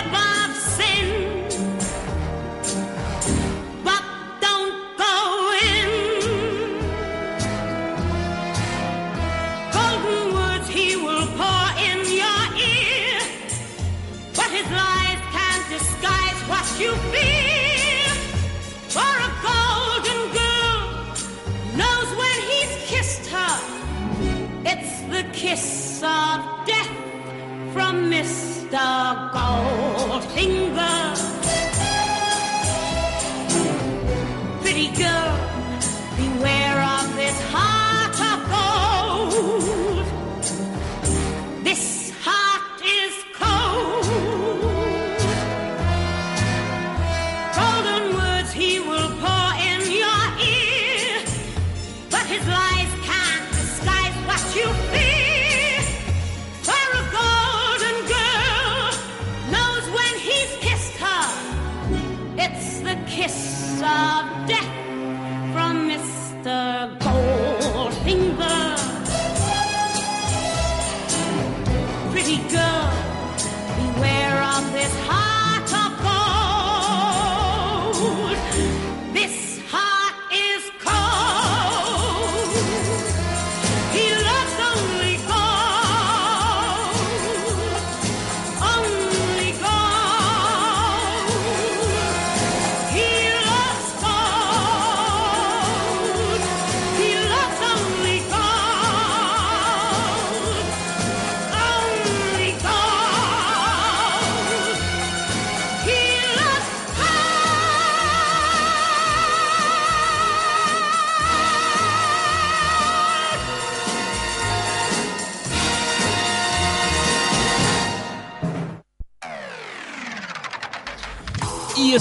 [27.92, 28.80] Mr.
[29.34, 31.21] Goldfinger.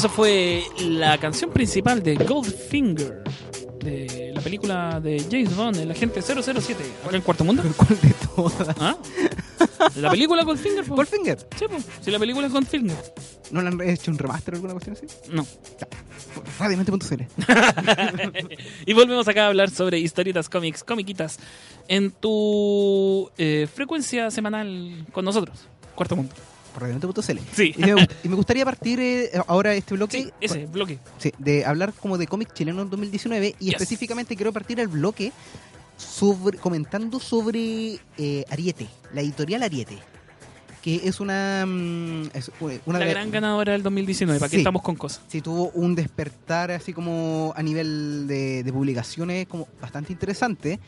[0.00, 3.22] Eso fue la canción principal de Goldfinger,
[3.84, 7.62] de la película de James Bond, el agente 007, acá en Cuarto Mundo.
[7.76, 8.76] ¿Cuál de todas?
[8.80, 8.96] ¿Ah?
[9.96, 10.86] ¿La película Goldfinger?
[10.86, 10.94] po?
[10.94, 11.46] Goldfinger.
[11.54, 11.76] Sí, po.
[12.00, 12.96] si la película es Goldfinger.
[13.50, 15.06] ¿No le han hecho un remaster o alguna cuestión así?
[15.30, 15.46] No.
[16.58, 17.22] Radiamente.cl.
[18.86, 21.38] y volvemos acá a hablar sobre historietas, cómics, comiquitas
[21.88, 26.32] en tu eh, frecuencia semanal con nosotros, Cuarto Mundo.
[26.72, 27.38] Por Radiamente.cl.
[27.54, 27.74] Sí.
[27.76, 30.98] Y me, y me gustaría partir eh, ahora este bloque Sí, ese bloque.
[31.18, 33.74] Sí, de hablar como de cómics chilenos en 2019 y Yes.
[33.74, 35.32] específicamente quiero partir el bloque
[35.96, 39.98] sobre comentando sobre eh, Ariete, la editorial Ariete,
[40.82, 42.50] que es una mm, es
[42.86, 44.56] una la gran ganadora del 2019, ¿para Sí.
[44.58, 45.20] estamos con cosas?
[45.28, 50.80] sí tuvo un despertar así como a nivel de, de publicaciones como bastante interesante,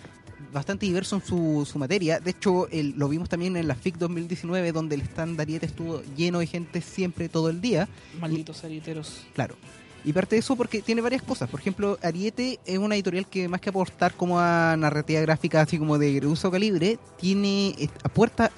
[0.52, 2.20] bastante diverso en su, su materia.
[2.20, 5.66] De hecho, el- lo vimos también en la FIC 2019 donde el stand de Ariete
[5.66, 7.88] estuvo lleno de gente siempre todo el día.
[8.20, 9.22] Malditos arieteros.
[9.34, 9.56] Claro.
[10.04, 11.48] Y parte de eso porque tiene varias cosas.
[11.48, 15.78] Por ejemplo, Ariete es una editorial que más que aportar como a narrativa gráfica así
[15.78, 18.50] como de grueso calibre, tiene apuesta,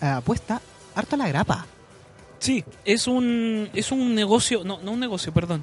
[0.00, 0.60] apuesta
[0.94, 1.66] harto a la grapa.
[2.38, 5.62] Sí, es un, es un negocio, no, no un negocio, perdón.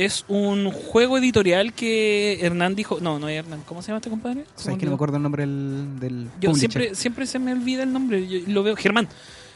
[0.00, 3.00] Es un juego editorial que Hernán dijo.
[3.02, 3.60] No, no es Hernán.
[3.66, 4.40] ¿Cómo se llama este compadre?
[4.40, 7.26] O sea, ¿Cómo es que no me acuerdo el nombre del, del Yo siempre, siempre
[7.26, 8.26] se me olvida el nombre.
[8.26, 8.76] Yo lo veo.
[8.76, 9.08] Germán.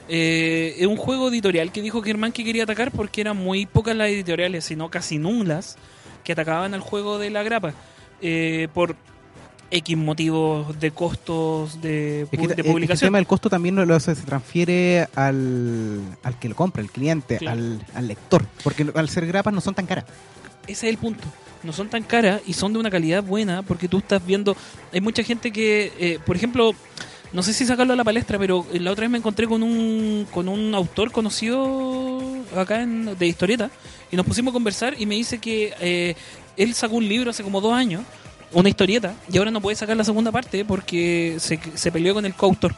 [0.06, 3.96] Eh, es un juego editorial que dijo Germán que quería atacar porque eran muy pocas
[3.96, 5.78] las editoriales, sino casi nulas,
[6.24, 7.72] que atacaban al juego de la grapa.
[8.20, 8.96] Eh, por
[9.76, 13.08] X motivos de costos de, Es que, pu- es de que el publicación.
[13.08, 17.38] tema del costo también lo, lo- se transfiere al, al que lo compra, el cliente,
[17.38, 17.58] Claro.
[17.60, 18.46] al, al lector.
[18.62, 20.04] Porque al ser grapas no son tan caras.
[20.66, 21.24] Ese es el punto.
[21.62, 24.56] No son tan caras y son de una calidad buena porque tú estás viendo.
[24.92, 26.72] Hay mucha gente que, eh, por ejemplo,
[27.32, 30.26] no sé si sacarlo a la palestra, pero la otra vez me encontré con un,
[30.30, 32.20] con un autor conocido
[32.56, 33.70] acá en, de historieta
[34.12, 36.14] y nos pusimos a conversar y me dice que eh,
[36.56, 38.02] él sacó un libro hace como dos años,
[38.54, 42.24] una historieta, y ahora no puede sacar la segunda parte porque se, se peleó con
[42.24, 42.74] el coautor.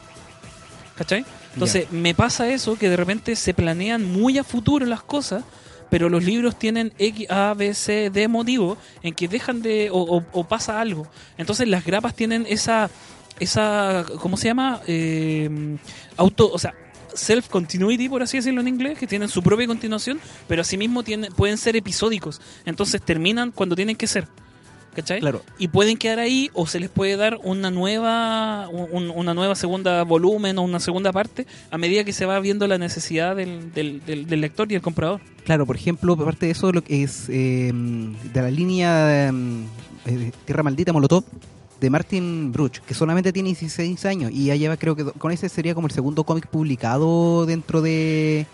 [0.95, 1.25] ¿Cachai?
[1.53, 5.43] Entonces, me pasa eso, que de repente se planean muy a futuro las cosas,
[5.89, 9.89] pero los libros tienen X, A, B, C, D motivo en que dejan de.
[9.91, 11.07] o, o- o pasa algo.
[11.37, 12.89] Entonces, las grapas tienen esa.
[13.39, 14.81] esa ¿Cómo se llama?
[14.87, 15.77] Eh,
[16.17, 16.49] auto.
[16.51, 16.73] O sea.
[17.15, 21.57] Self-continuity, por así decirlo en inglés, que tienen su propia continuación, pero asimismo tienen, pueden
[21.57, 22.39] ser episódicos.
[22.63, 24.27] Entonces terminan cuando tienen que ser.
[24.97, 25.19] ¿Cachai?
[25.19, 25.41] Claro.
[25.59, 30.03] y pueden quedar ahí o se les puede dar una nueva un- una nueva segunda
[30.03, 34.03] volumen o una segunda parte a medida que se va viendo la necesidad del, del,
[34.05, 37.29] del- del lector y el comprador Claro, por ejemplo, aparte de eso, lo que es
[37.29, 39.63] eh, de la línea mm,
[40.07, 41.23] eh, Tierra Maldita Molotov
[41.79, 45.47] de Martin Bruch, que solamente tiene 16 años y ya lleva, creo que con ese
[45.47, 48.47] sería como el segundo cómic publicado dentro de,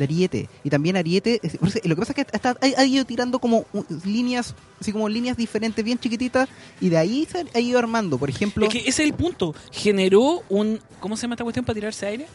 [0.00, 0.48] de Ariete.
[0.64, 1.40] Y también Ariete,
[1.84, 3.66] lo que pasa es que está, ha, ha ido tirando como
[4.04, 6.48] líneas, así como líneas diferentes, bien chiquititas,
[6.80, 8.18] y de ahí se ha ido armando.
[8.18, 11.64] Por ejemplo, es que ese es el punto generó un ¿cómo se llama esta cuestión
[11.64, 12.26] para tirarse aire?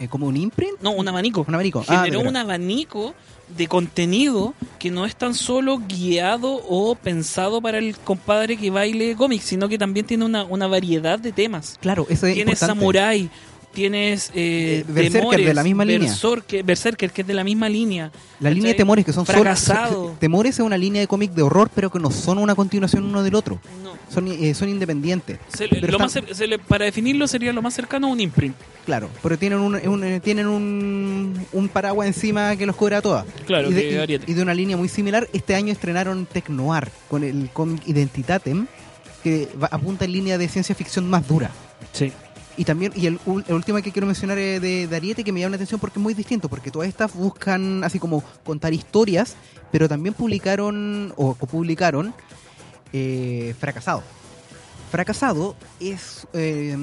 [0.00, 1.84] eh, como un imprint, no un abanico un abanico.
[1.86, 3.14] Ah, generó un abanico
[3.56, 9.14] de contenido que no es tan solo guiado o pensado para el compadre que baile
[9.16, 11.78] cómics, sino que también tiene una, una variedad de temas.
[11.80, 12.80] Claro, eso es tienes importante.
[12.80, 13.30] Samurai,
[13.74, 16.08] tienes eh, Eh, Berserker, Temores, de la misma línea.
[16.08, 18.10] Berserker, Berserker, que es de la misma línea.
[18.40, 18.74] La línea de.
[18.78, 20.08] Temores, que son solo- Fracasado.
[20.08, 23.04] son- Temores es una línea de cómic de horror, pero que no son una continuación
[23.04, 23.60] uno del otro.
[23.82, 23.92] No.
[24.12, 25.38] Son, eh, son independientes.
[25.48, 28.20] Se- lo están- más cer- se le- para definirlo sería lo más cercano a un
[28.20, 28.54] imprint.
[28.86, 33.02] Claro, pero tienen un, un- eh, tienen un, un paraguas encima que los cobra a
[33.02, 33.24] todas.
[33.46, 36.88] Claro, y de, que y de una línea muy similar, este año estrenaron Tech Noir
[37.08, 38.66] con el cómic Identitatem,
[39.22, 41.50] que va- apunta en línea de ciencia ficción más dura.
[41.92, 42.12] Sí.
[42.56, 45.50] Y también, y el, último que quiero mencionar es de, de Ariete, que me llama
[45.50, 49.34] la atención porque es muy distinto, porque todas estas buscan así como contar historias,
[49.72, 52.14] pero también publicaron, o copublicaron,
[52.92, 54.02] eh, Fracasado.
[54.92, 56.76] Fracasado es, eh,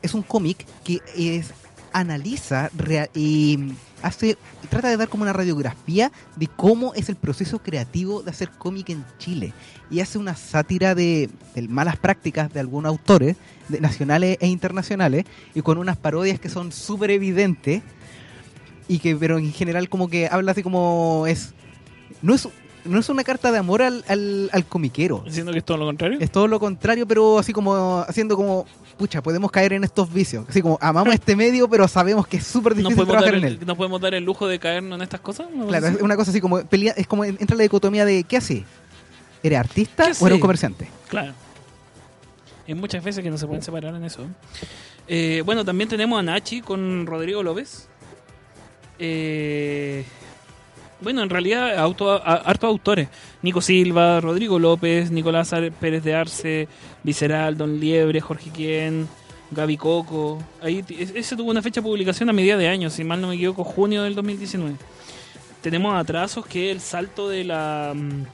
[0.00, 1.52] es un cómic que es,
[1.92, 2.70] analiza
[3.14, 3.72] y
[4.02, 4.36] hace,
[4.68, 8.90] trata de dar como una radiografía de cómo es el proceso creativo de hacer cómic
[8.90, 9.52] en Chile.
[9.90, 13.36] Y hace una sátira de, de malas prácticas de algunos autores,
[13.68, 15.24] de- nacionales e internacionales,
[15.54, 17.82] y con unas parodias que son súper evidentes,
[18.88, 21.54] y que, pero en general como que habla así como es...
[22.22, 22.48] No es,
[22.84, 25.22] no es una carta de amor al, al, al comiquero.
[25.24, 26.18] Diciendo que es todo lo contrario.
[26.20, 28.66] Es todo lo contrario, pero así como haciendo como,
[28.96, 30.46] pucha, podemos caer en estos vicios.
[30.48, 33.44] Así como, amamos este medio, pero sabemos que es súper ¿No difícil podemos, trabajar en
[33.44, 33.60] él.
[33.66, 35.46] ¿No podemos dar el lujo de caernos en estas cosas?
[35.52, 35.96] ¿Una cosa Claro, así?
[35.96, 38.64] es una cosa así como, pelea, es como entra la dicotomía de, ¿qué hace?
[39.42, 40.88] ¿Eres artista ¿Qué o eres un comerciante?
[41.08, 41.32] Claro.
[42.66, 44.26] Hay muchas veces que no se pueden separar en eso.
[45.08, 47.88] Eh, bueno, también tenemos a Nachi con Rodrigo López.
[48.98, 50.04] Eh,
[51.02, 53.08] bueno, en realidad, auto, a- hartos autores.
[53.42, 56.68] Nico Silva, Rodrigo López, Nicolás Pérez de Arce,
[57.02, 59.08] Visceral, Don Liebre, Jorge Quien,
[59.50, 60.42] Gaby Coco.
[60.62, 60.84] Ahí,
[61.14, 63.64] ese tuvo una fecha de publicación a medida de año, si mal no me equivoco,
[63.64, 64.76] junio del 2019.
[65.60, 68.24] Tenemos atrasos que el salto de la mm,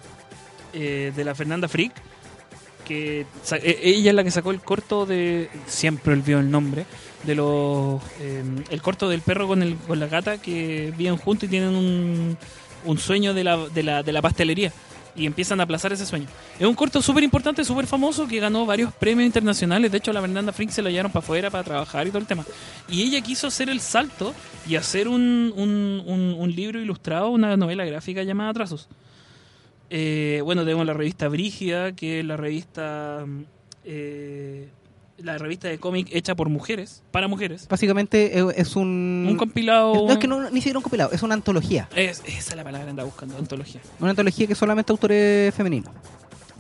[0.75, 1.93] eh, de la Fernanda Frick,
[2.95, 3.27] e-
[3.83, 6.87] ella es la que sacó el corto de siempre olvido el nombre
[7.25, 11.49] de los eh, el corto del perro con el con la gata que viven juntos
[11.49, 12.37] y tienen un,
[12.85, 14.73] un sueño de la, de la de la pastelería
[15.17, 16.27] y empiezan a aplazar ese sueño.
[16.61, 19.91] Es un corto súper importante, súper famoso, que ganó varios premios internacionales.
[19.91, 22.27] De hecho, la Fernanda Frick se la llevaron para afuera para trabajar y todo el
[22.27, 22.45] tema.
[22.89, 24.33] Y ella quiso hacer el salto
[24.69, 28.87] y hacer un, un- un libro ilustrado, una novela gráfica llamada Trazos.
[29.91, 33.25] Eh, bueno, tenemos la revista Brígida, que es la revista
[33.85, 34.69] eh,
[35.19, 37.67] la revista de cómic hecha por mujeres, para mujeres.
[37.69, 39.27] Básicamente eh, es un...
[39.29, 39.95] Un compilado.
[39.95, 41.89] es- no, es que no, ni siquiera un compilado, es una antología.
[41.97, 43.81] Es- esa es la palabra que andaba buscando, antología.
[43.99, 45.91] Una antología que solamente autores femeninos.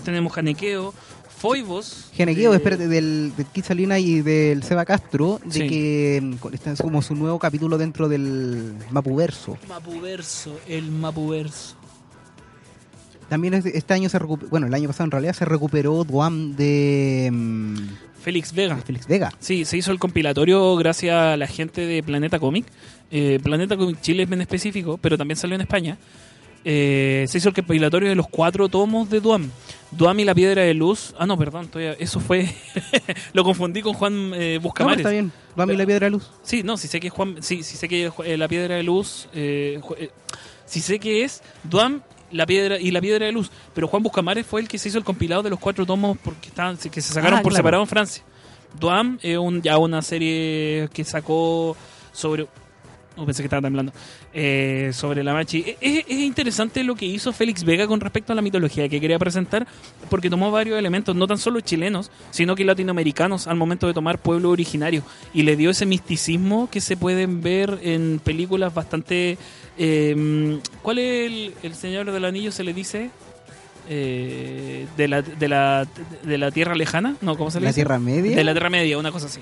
[0.04, 0.92] Tenemos Janequeo,
[1.38, 2.10] Foibos.
[2.14, 5.68] Genegueo, eh, espérate, del, del Kid Salina y del Seba Castro, de Sí.
[5.68, 9.56] que mm, este es como su nuevo capítulo dentro del Mapuverso.
[9.68, 11.76] Mapuverso, el Mapuverso.
[13.28, 16.56] También es- este año se recuperó, bueno, el año pasado en realidad se recuperó Duam
[16.56, 17.76] de, mm,
[18.22, 18.74] Félix Vega.
[18.76, 19.32] de Félix Vega.
[19.38, 22.66] Sí, se hizo el compilatorio gracias a la gente de Planeta Comic.
[23.10, 25.98] Eh, Planeta Comic Chile en específico, pero también salió en España.
[26.64, 29.48] Eh, se hizo el compilatorio de los cuatro tomos de Duam.
[29.92, 31.14] Duam y la Piedra de Luz.
[31.18, 32.48] Ah, no, perdón, todavía- eso fue.
[33.32, 34.98] Lo confundí con Juan eh, No, Buscamares.
[34.98, 35.32] está bien.
[35.56, 36.30] Duam y la Piedra de Luz.
[36.42, 37.36] Sí, no, sí sé que es Juan.
[37.40, 39.28] Sí, sí sé que es, eh, la Piedra de Luz.
[39.32, 40.10] Eh, eh,
[40.66, 43.50] sí sé que es Duam la piedra y la Piedra de Luz.
[43.74, 46.48] Pero Juan Buscamares fue el que se hizo el compilado de los cuatro tomos porque
[46.48, 47.62] estaban, que se sacaron Ah, por claro.
[47.62, 48.22] separado en Francia.
[48.78, 51.76] Duam es un, ya una serie que sacó
[52.12, 52.46] sobre.
[53.18, 53.92] No pensé que estaba temblando.
[54.32, 55.58] Eh, sobre la Machi.
[55.66, 59.00] E- Es, es interesante lo que hizo Félix Vega con respecto a la mitología que
[59.00, 59.66] quería presentar,
[60.08, 64.18] porque tomó varios elementos, no tan solo chilenos, sino que latinoamericanos al momento de tomar
[64.20, 65.02] pueblo originario.
[65.34, 69.36] Y le dio ese misticismo que se pueden ver en películas bastante.
[69.76, 72.52] eh, ¿Cuál es el, el Señor del Anillo?
[72.52, 73.10] Se le dice.
[73.90, 75.88] Eh, de, la, de, la,
[76.22, 77.16] de la Tierra Lejana.
[77.22, 77.80] No, ¿cómo se le La dice?
[77.80, 78.36] Tierra Media.
[78.36, 79.40] De la Tierra Media, una cosa así.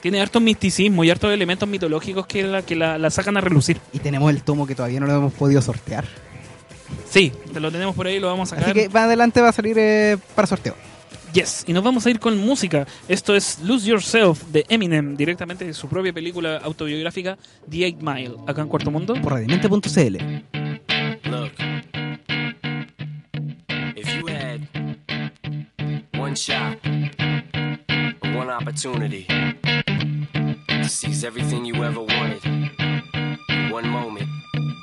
[0.00, 3.78] Tiene harto misticismo y hartos elementos mitológicos que la, que la, la sacan a relucir.
[3.92, 6.04] Y tenemos el tomo que todavía no lo hemos podido sortear.
[7.08, 8.70] Sí, te lo tenemos por ahí, lo vamos a sacar.
[8.70, 10.74] Así que más adelante va a salir eh, para sorteo.
[11.32, 12.86] Yes, y nos vamos a ir con música.
[13.08, 17.38] Esto es Lose Yourself de Eminem, directamente de su propia película autobiográfica
[17.68, 19.14] The Eight Mile, acá en Cuarto Mundo.
[19.14, 20.16] Por radiamente.cl.
[21.30, 21.52] Look,
[23.96, 24.60] if you had
[26.18, 26.78] one shot,
[28.34, 29.26] one opportunity
[30.90, 34.28] seize everything you ever wanted in one moment,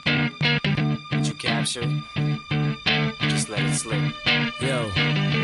[0.06, 1.90] that you captured,
[3.20, 4.14] just let it slip.
[4.62, 5.37] Yo.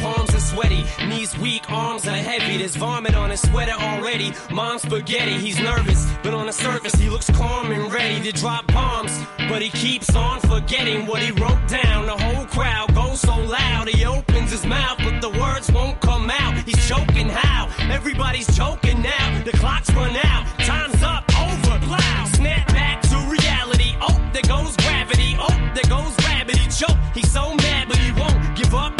[0.00, 2.56] Palms are sweaty, knees weak, arms are heavy.
[2.56, 4.32] There's vomit on his sweater already.
[4.50, 8.66] Mom's spaghetti, he's nervous, but on the surface he looks calm and ready to drop
[8.68, 9.12] bombs.
[9.48, 12.06] But he keeps on forgetting what he wrote down.
[12.06, 16.30] The whole crowd goes so loud, he opens his mouth, but the words won't come
[16.30, 16.54] out.
[16.64, 17.68] He's choking how?
[17.90, 19.42] Everybody's choking now.
[19.44, 22.24] The clock's run out, time's up, over, plow.
[22.32, 23.94] Snap back to reality.
[24.00, 25.36] Oh, there goes gravity.
[25.38, 26.16] Oh, there goes.
[26.50, 26.96] He choke.
[27.14, 28.99] He's so mad, but he won't give up.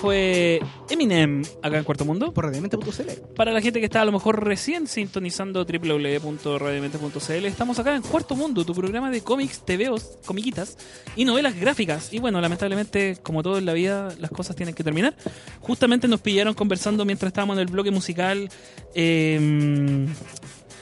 [0.00, 2.32] Fue Eminem acá en Cuarto Mundo.
[2.32, 3.34] Por radiamente.cl.
[3.36, 8.34] Para la gente que está a lo mejor recién sintonizando www.radiomente.cl, estamos acá en Cuarto
[8.34, 10.78] Mundo, tu programa de cómics, TVOs, comiquitas
[11.16, 12.12] y novelas gráficas.
[12.12, 15.14] Y bueno, lamentablemente, como todo en la vida, las cosas tienen que terminar.
[15.60, 18.48] Justamente nos pillaron conversando mientras estábamos en el bloque musical
[18.94, 20.06] eh,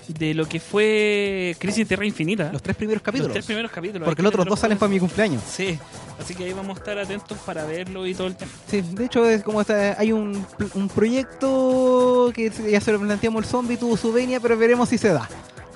[0.08, 2.50] de lo que fue Crisis en Tierra Infinita.
[2.52, 3.28] Los tres primeros capítulos.
[3.28, 4.06] Los tres primeros capítulos.
[4.06, 5.42] Porque los otros dos salen para mi cumpleaños.
[5.48, 5.78] Sí,
[6.20, 8.50] así que ahí vamos a estar atentos para verlo y todo el tema.
[8.66, 10.44] Sí, de hecho es como está, hay un,
[10.74, 14.98] un proyecto que ya se lo planteamos el zombie, tuvo su venia, pero veremos si
[14.98, 15.28] se da.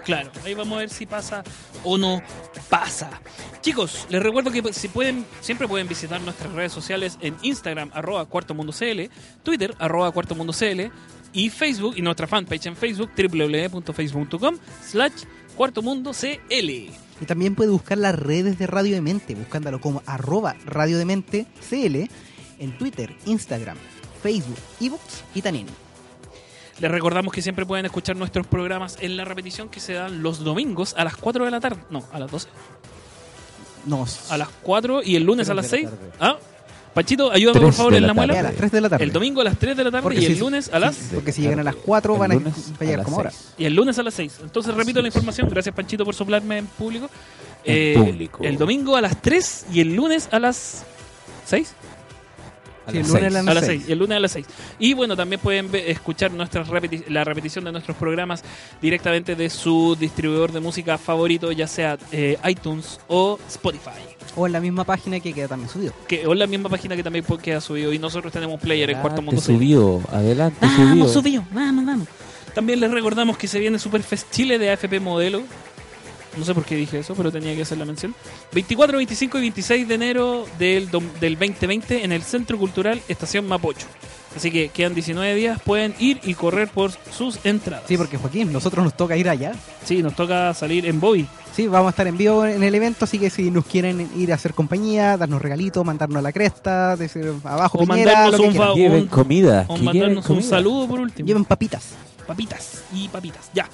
[0.05, 1.45] Claro, ahí vamos a ver si pasa
[1.85, 2.23] o no
[2.69, 3.21] pasa.
[3.61, 8.25] Chicos, les recuerdo que si pueden, siempre pueden visitar nuestras redes sociales en Instagram, arroba
[8.27, 9.03] cuarto mundo CL,
[9.43, 10.91] Twitter, arroba cuarto mundo CL,
[11.33, 15.25] y Facebook, y nuestra fanpage en Facebook, www.facebook.com, slash
[15.57, 16.71] cuarto mundo CL.
[17.21, 22.09] Y también puede buscar las redes de Radio Demente, buscándolo como arroba Radio Demente CL
[22.59, 23.77] en Twitter, Instagram,
[24.23, 25.67] Facebook, ebooks y Tanin.
[26.81, 30.41] Les recordamos que siempre pueden escuchar nuestros programas en la repetición que se dan los
[30.41, 31.83] domingos a las 4 de la tarde.
[31.91, 32.49] No, a las 12.
[33.87, 35.85] Nos A las 4 y el lunes a las de 6.
[35.85, 36.11] la tarde.
[36.19, 36.39] Ah,
[36.95, 38.39] Pachito, ayúdame por favor en la la muela.
[38.39, 39.05] a las 3 de la tarde.
[39.05, 40.97] El domingo a las 3 de la tarde Porque y si- el lunes a las...
[41.15, 43.33] Porque si llegan a las 4 van a, a llegar como ahora.
[43.57, 44.41] Y el lunes a las 6.
[44.43, 45.49] Entonces repito la información.
[45.49, 47.09] Gracias Panchito por soplarme en público.
[47.65, 48.45] En público.
[48.45, 50.85] El domingo a las 3 y el lunes a las
[51.47, 51.75] 6.
[52.91, 53.81] Sí, el lunes a las seis.
[53.83, 53.89] 6.
[53.89, 54.47] Y el lunes a las 6.
[54.79, 58.43] Y bueno, también pueden escuchar nuestras repeti- la repetición de nuestros programas
[58.81, 63.91] directamente de su distribuidor de música favorito, ya sea eh, iTunes o Spotify.
[64.35, 65.93] O en la misma página que queda también subido.
[66.09, 67.93] Que o en la misma página que también queda subido.
[67.93, 69.41] Y nosotros tenemos player en Cuarto Mundo.
[69.41, 70.01] Subió.
[70.11, 71.41] Adelante, Vamos, subió.
[71.43, 71.47] subió.
[71.53, 72.09] Vamos, vamos.
[72.55, 75.43] También les recordamos que se viene Superfest Chile de AFP Modelo.
[76.37, 78.15] No sé por qué dije eso, pero tenía que hacer la mención.
[78.53, 83.87] 24, 25 y 26 de enero del, del 2020 en el Centro Cultural Estación Mapocho.
[84.35, 87.85] Así que quedan 19 días, pueden ir y correr por sus entradas.
[87.87, 89.53] Sí, porque Joaquín, nosotros nos toca ir allá.
[89.85, 91.27] Sí, nos toca salir en Bobby.
[91.55, 94.33] Sí, vamos a estar en vivo en el evento, así que si nos quieren ir
[94.33, 98.39] a hacer compañía, darnos regalitos, mandarnos a la cresta, decir abajo, O Piñera, mandarnos lo
[98.39, 98.69] que un quieran.
[98.71, 99.65] fa- Lleven un- comida.
[99.69, 100.49] O que mandarnos un comida.
[100.49, 101.27] saludo por último.
[101.27, 101.91] Lleven papitas.
[102.27, 103.51] papitas y papitas.
[103.53, 103.69] Ya.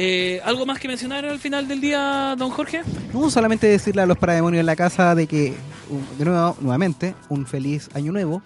[0.00, 2.82] Eh, ¿Algo más que mencionar al final del día, don Jorge?
[3.12, 5.54] No solamente decirle a los parademonios en la casa de que,
[6.18, 8.40] de nuevo, nuevamente, un feliz año nuevo,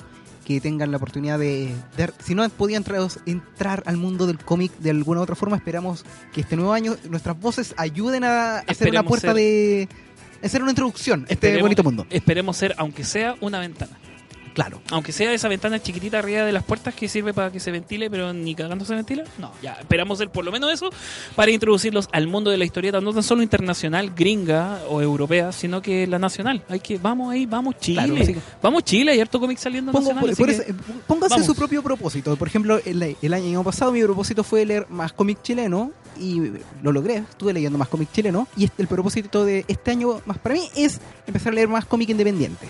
[0.47, 4.73] que tengan la oportunidad de, de- si no podían entrar, entrar al mundo del cómic
[4.79, 8.89] de alguna u otra forma, esperamos que este nuevo año nuestras voces ayuden a hacer
[8.89, 9.89] una puerta ser- de...
[10.43, 12.07] hacer una introducción a este bonito mundo.
[12.09, 13.93] Esperemos ser, aunque sea una ventana.
[14.55, 14.81] Claro.
[14.91, 18.11] Aunque sea esa ventana chiquitita arriba de las puertas que sirve para que se ventile,
[18.11, 19.25] pero ni cagando se ventila.
[19.39, 20.91] No, ya esperamos ser por lo menos eso
[21.35, 25.81] para introducirlos al mundo de la historieta, no tan solo internacional, gringa o europea, sino
[25.81, 26.63] que la nacional.
[26.69, 28.03] Hay que, vamos ahí, vamos Chile.
[28.05, 28.41] Claro.
[28.61, 30.37] Vamos Chile, hay harto cómic saliendo Pongo- nacional.
[30.37, 30.75] por- eh,
[31.07, 31.47] póngase vamos.
[31.47, 32.37] su propio propósito.
[32.37, 36.41] Por ejemplo, el, el año pasado mi propósito fue leer más cómic chileno y
[36.83, 37.17] lo logré.
[37.17, 40.69] Estuve leyendo más cómic chileno y este- el propósito de este año más para mí
[40.77, 42.67] es empezar a leer más cómic independiente.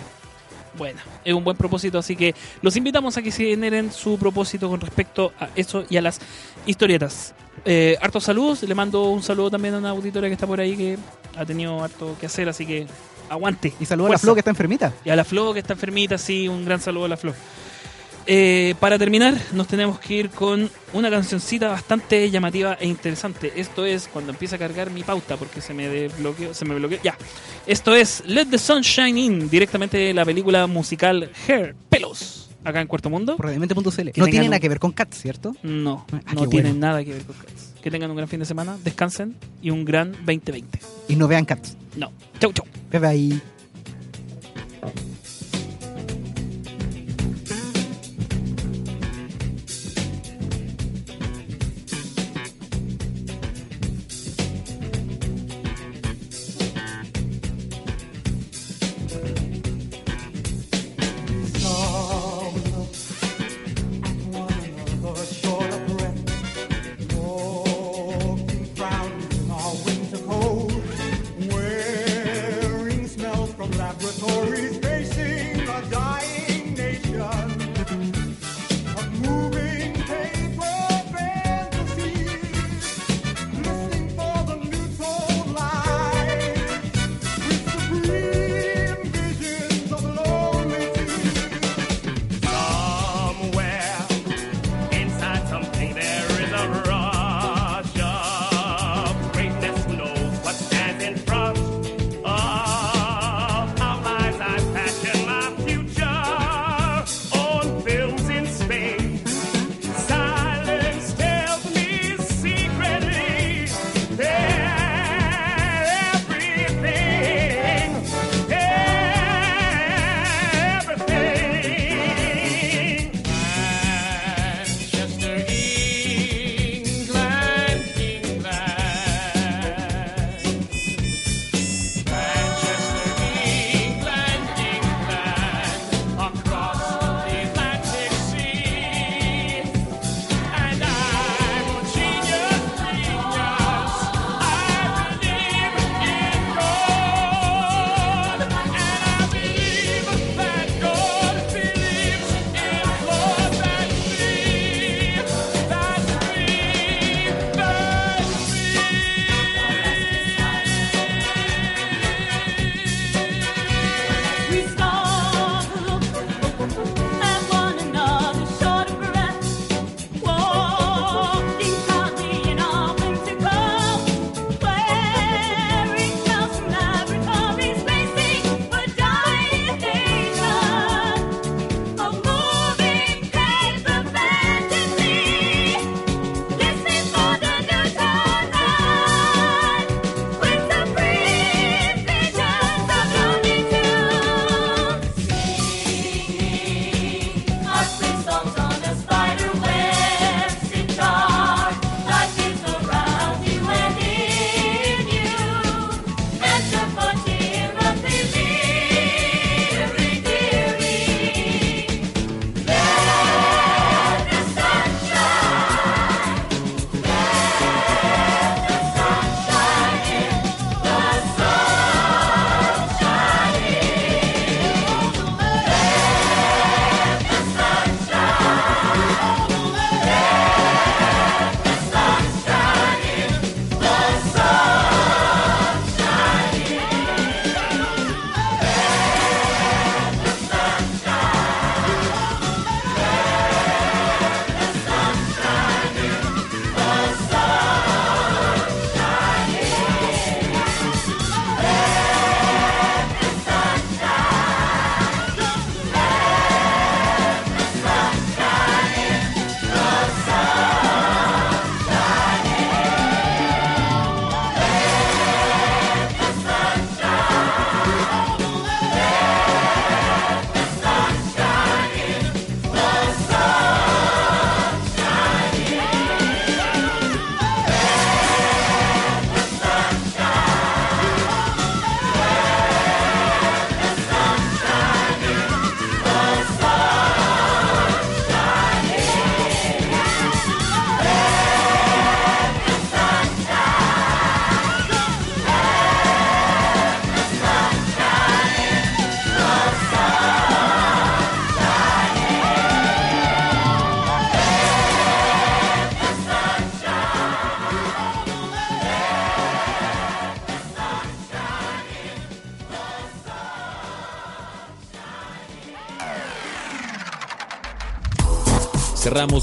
[0.77, 4.69] Bueno, es un buen propósito, así que los invitamos a que se generen su propósito
[4.69, 6.21] con respecto a eso y a las
[6.67, 7.35] historietas.
[7.65, 10.77] Eh, hartos saludos, le mando un saludo también a una auditora que está por ahí
[10.77, 10.99] que
[11.37, 12.87] ha tenido harto que hacer, así que
[13.29, 13.73] aguante.
[13.79, 14.27] Y saludo a la Fuerza.
[14.27, 14.93] Flo que está enfermita.
[15.05, 17.35] Y a la Flo que está enfermita, sí, un gran saludo a la Flo.
[18.27, 23.53] Eh, para terminar, nos tenemos que ir con una cancioncita bastante llamativa e interesante.
[23.57, 26.99] Esto es cuando empieza a cargar mi pauta, porque se me desbloqueó, se me bloqueó.
[27.03, 27.17] Ya.
[27.67, 32.81] Esto es Let the Sun Shine In, directamente de la película musical Hair, Pelos, acá
[32.81, 33.37] en Cuarto Mundo.
[33.37, 34.11] Por radiamente.cl.
[34.17, 35.57] No tiene un- nada que ver con Cats, ¿cierto?
[35.65, 36.87] No, Ah, no tiene bueno.
[36.87, 37.73] nada que ver con Cats.
[37.83, 40.79] Que tengan un gran fin de semana, descansen y un gran 2020.
[41.09, 41.77] Y no vean Cats.
[41.97, 42.13] No.
[42.39, 42.65] Chau, chau.
[42.93, 43.41] Bye bye.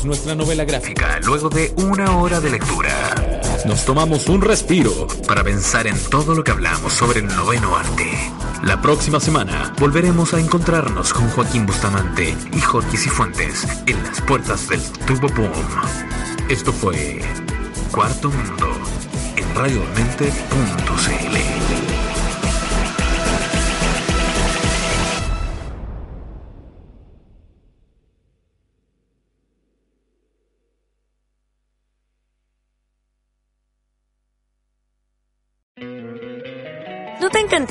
[0.09, 2.89] Nuestra novela gráfica luego de una hora de lectura.
[3.65, 8.09] Nos tomamos un respiro para pensar en todo lo que hablamos sobre el noveno arte.
[8.63, 14.67] La próxima semana volveremos a encontrarnos con Joaquín Bustamante y Jorge Cifuentes en las puertas
[14.67, 15.51] del Tubo Boom.
[16.49, 17.21] Esto fue
[17.91, 18.67] Cuarto Mundo
[19.35, 20.39] en radiomente.cl.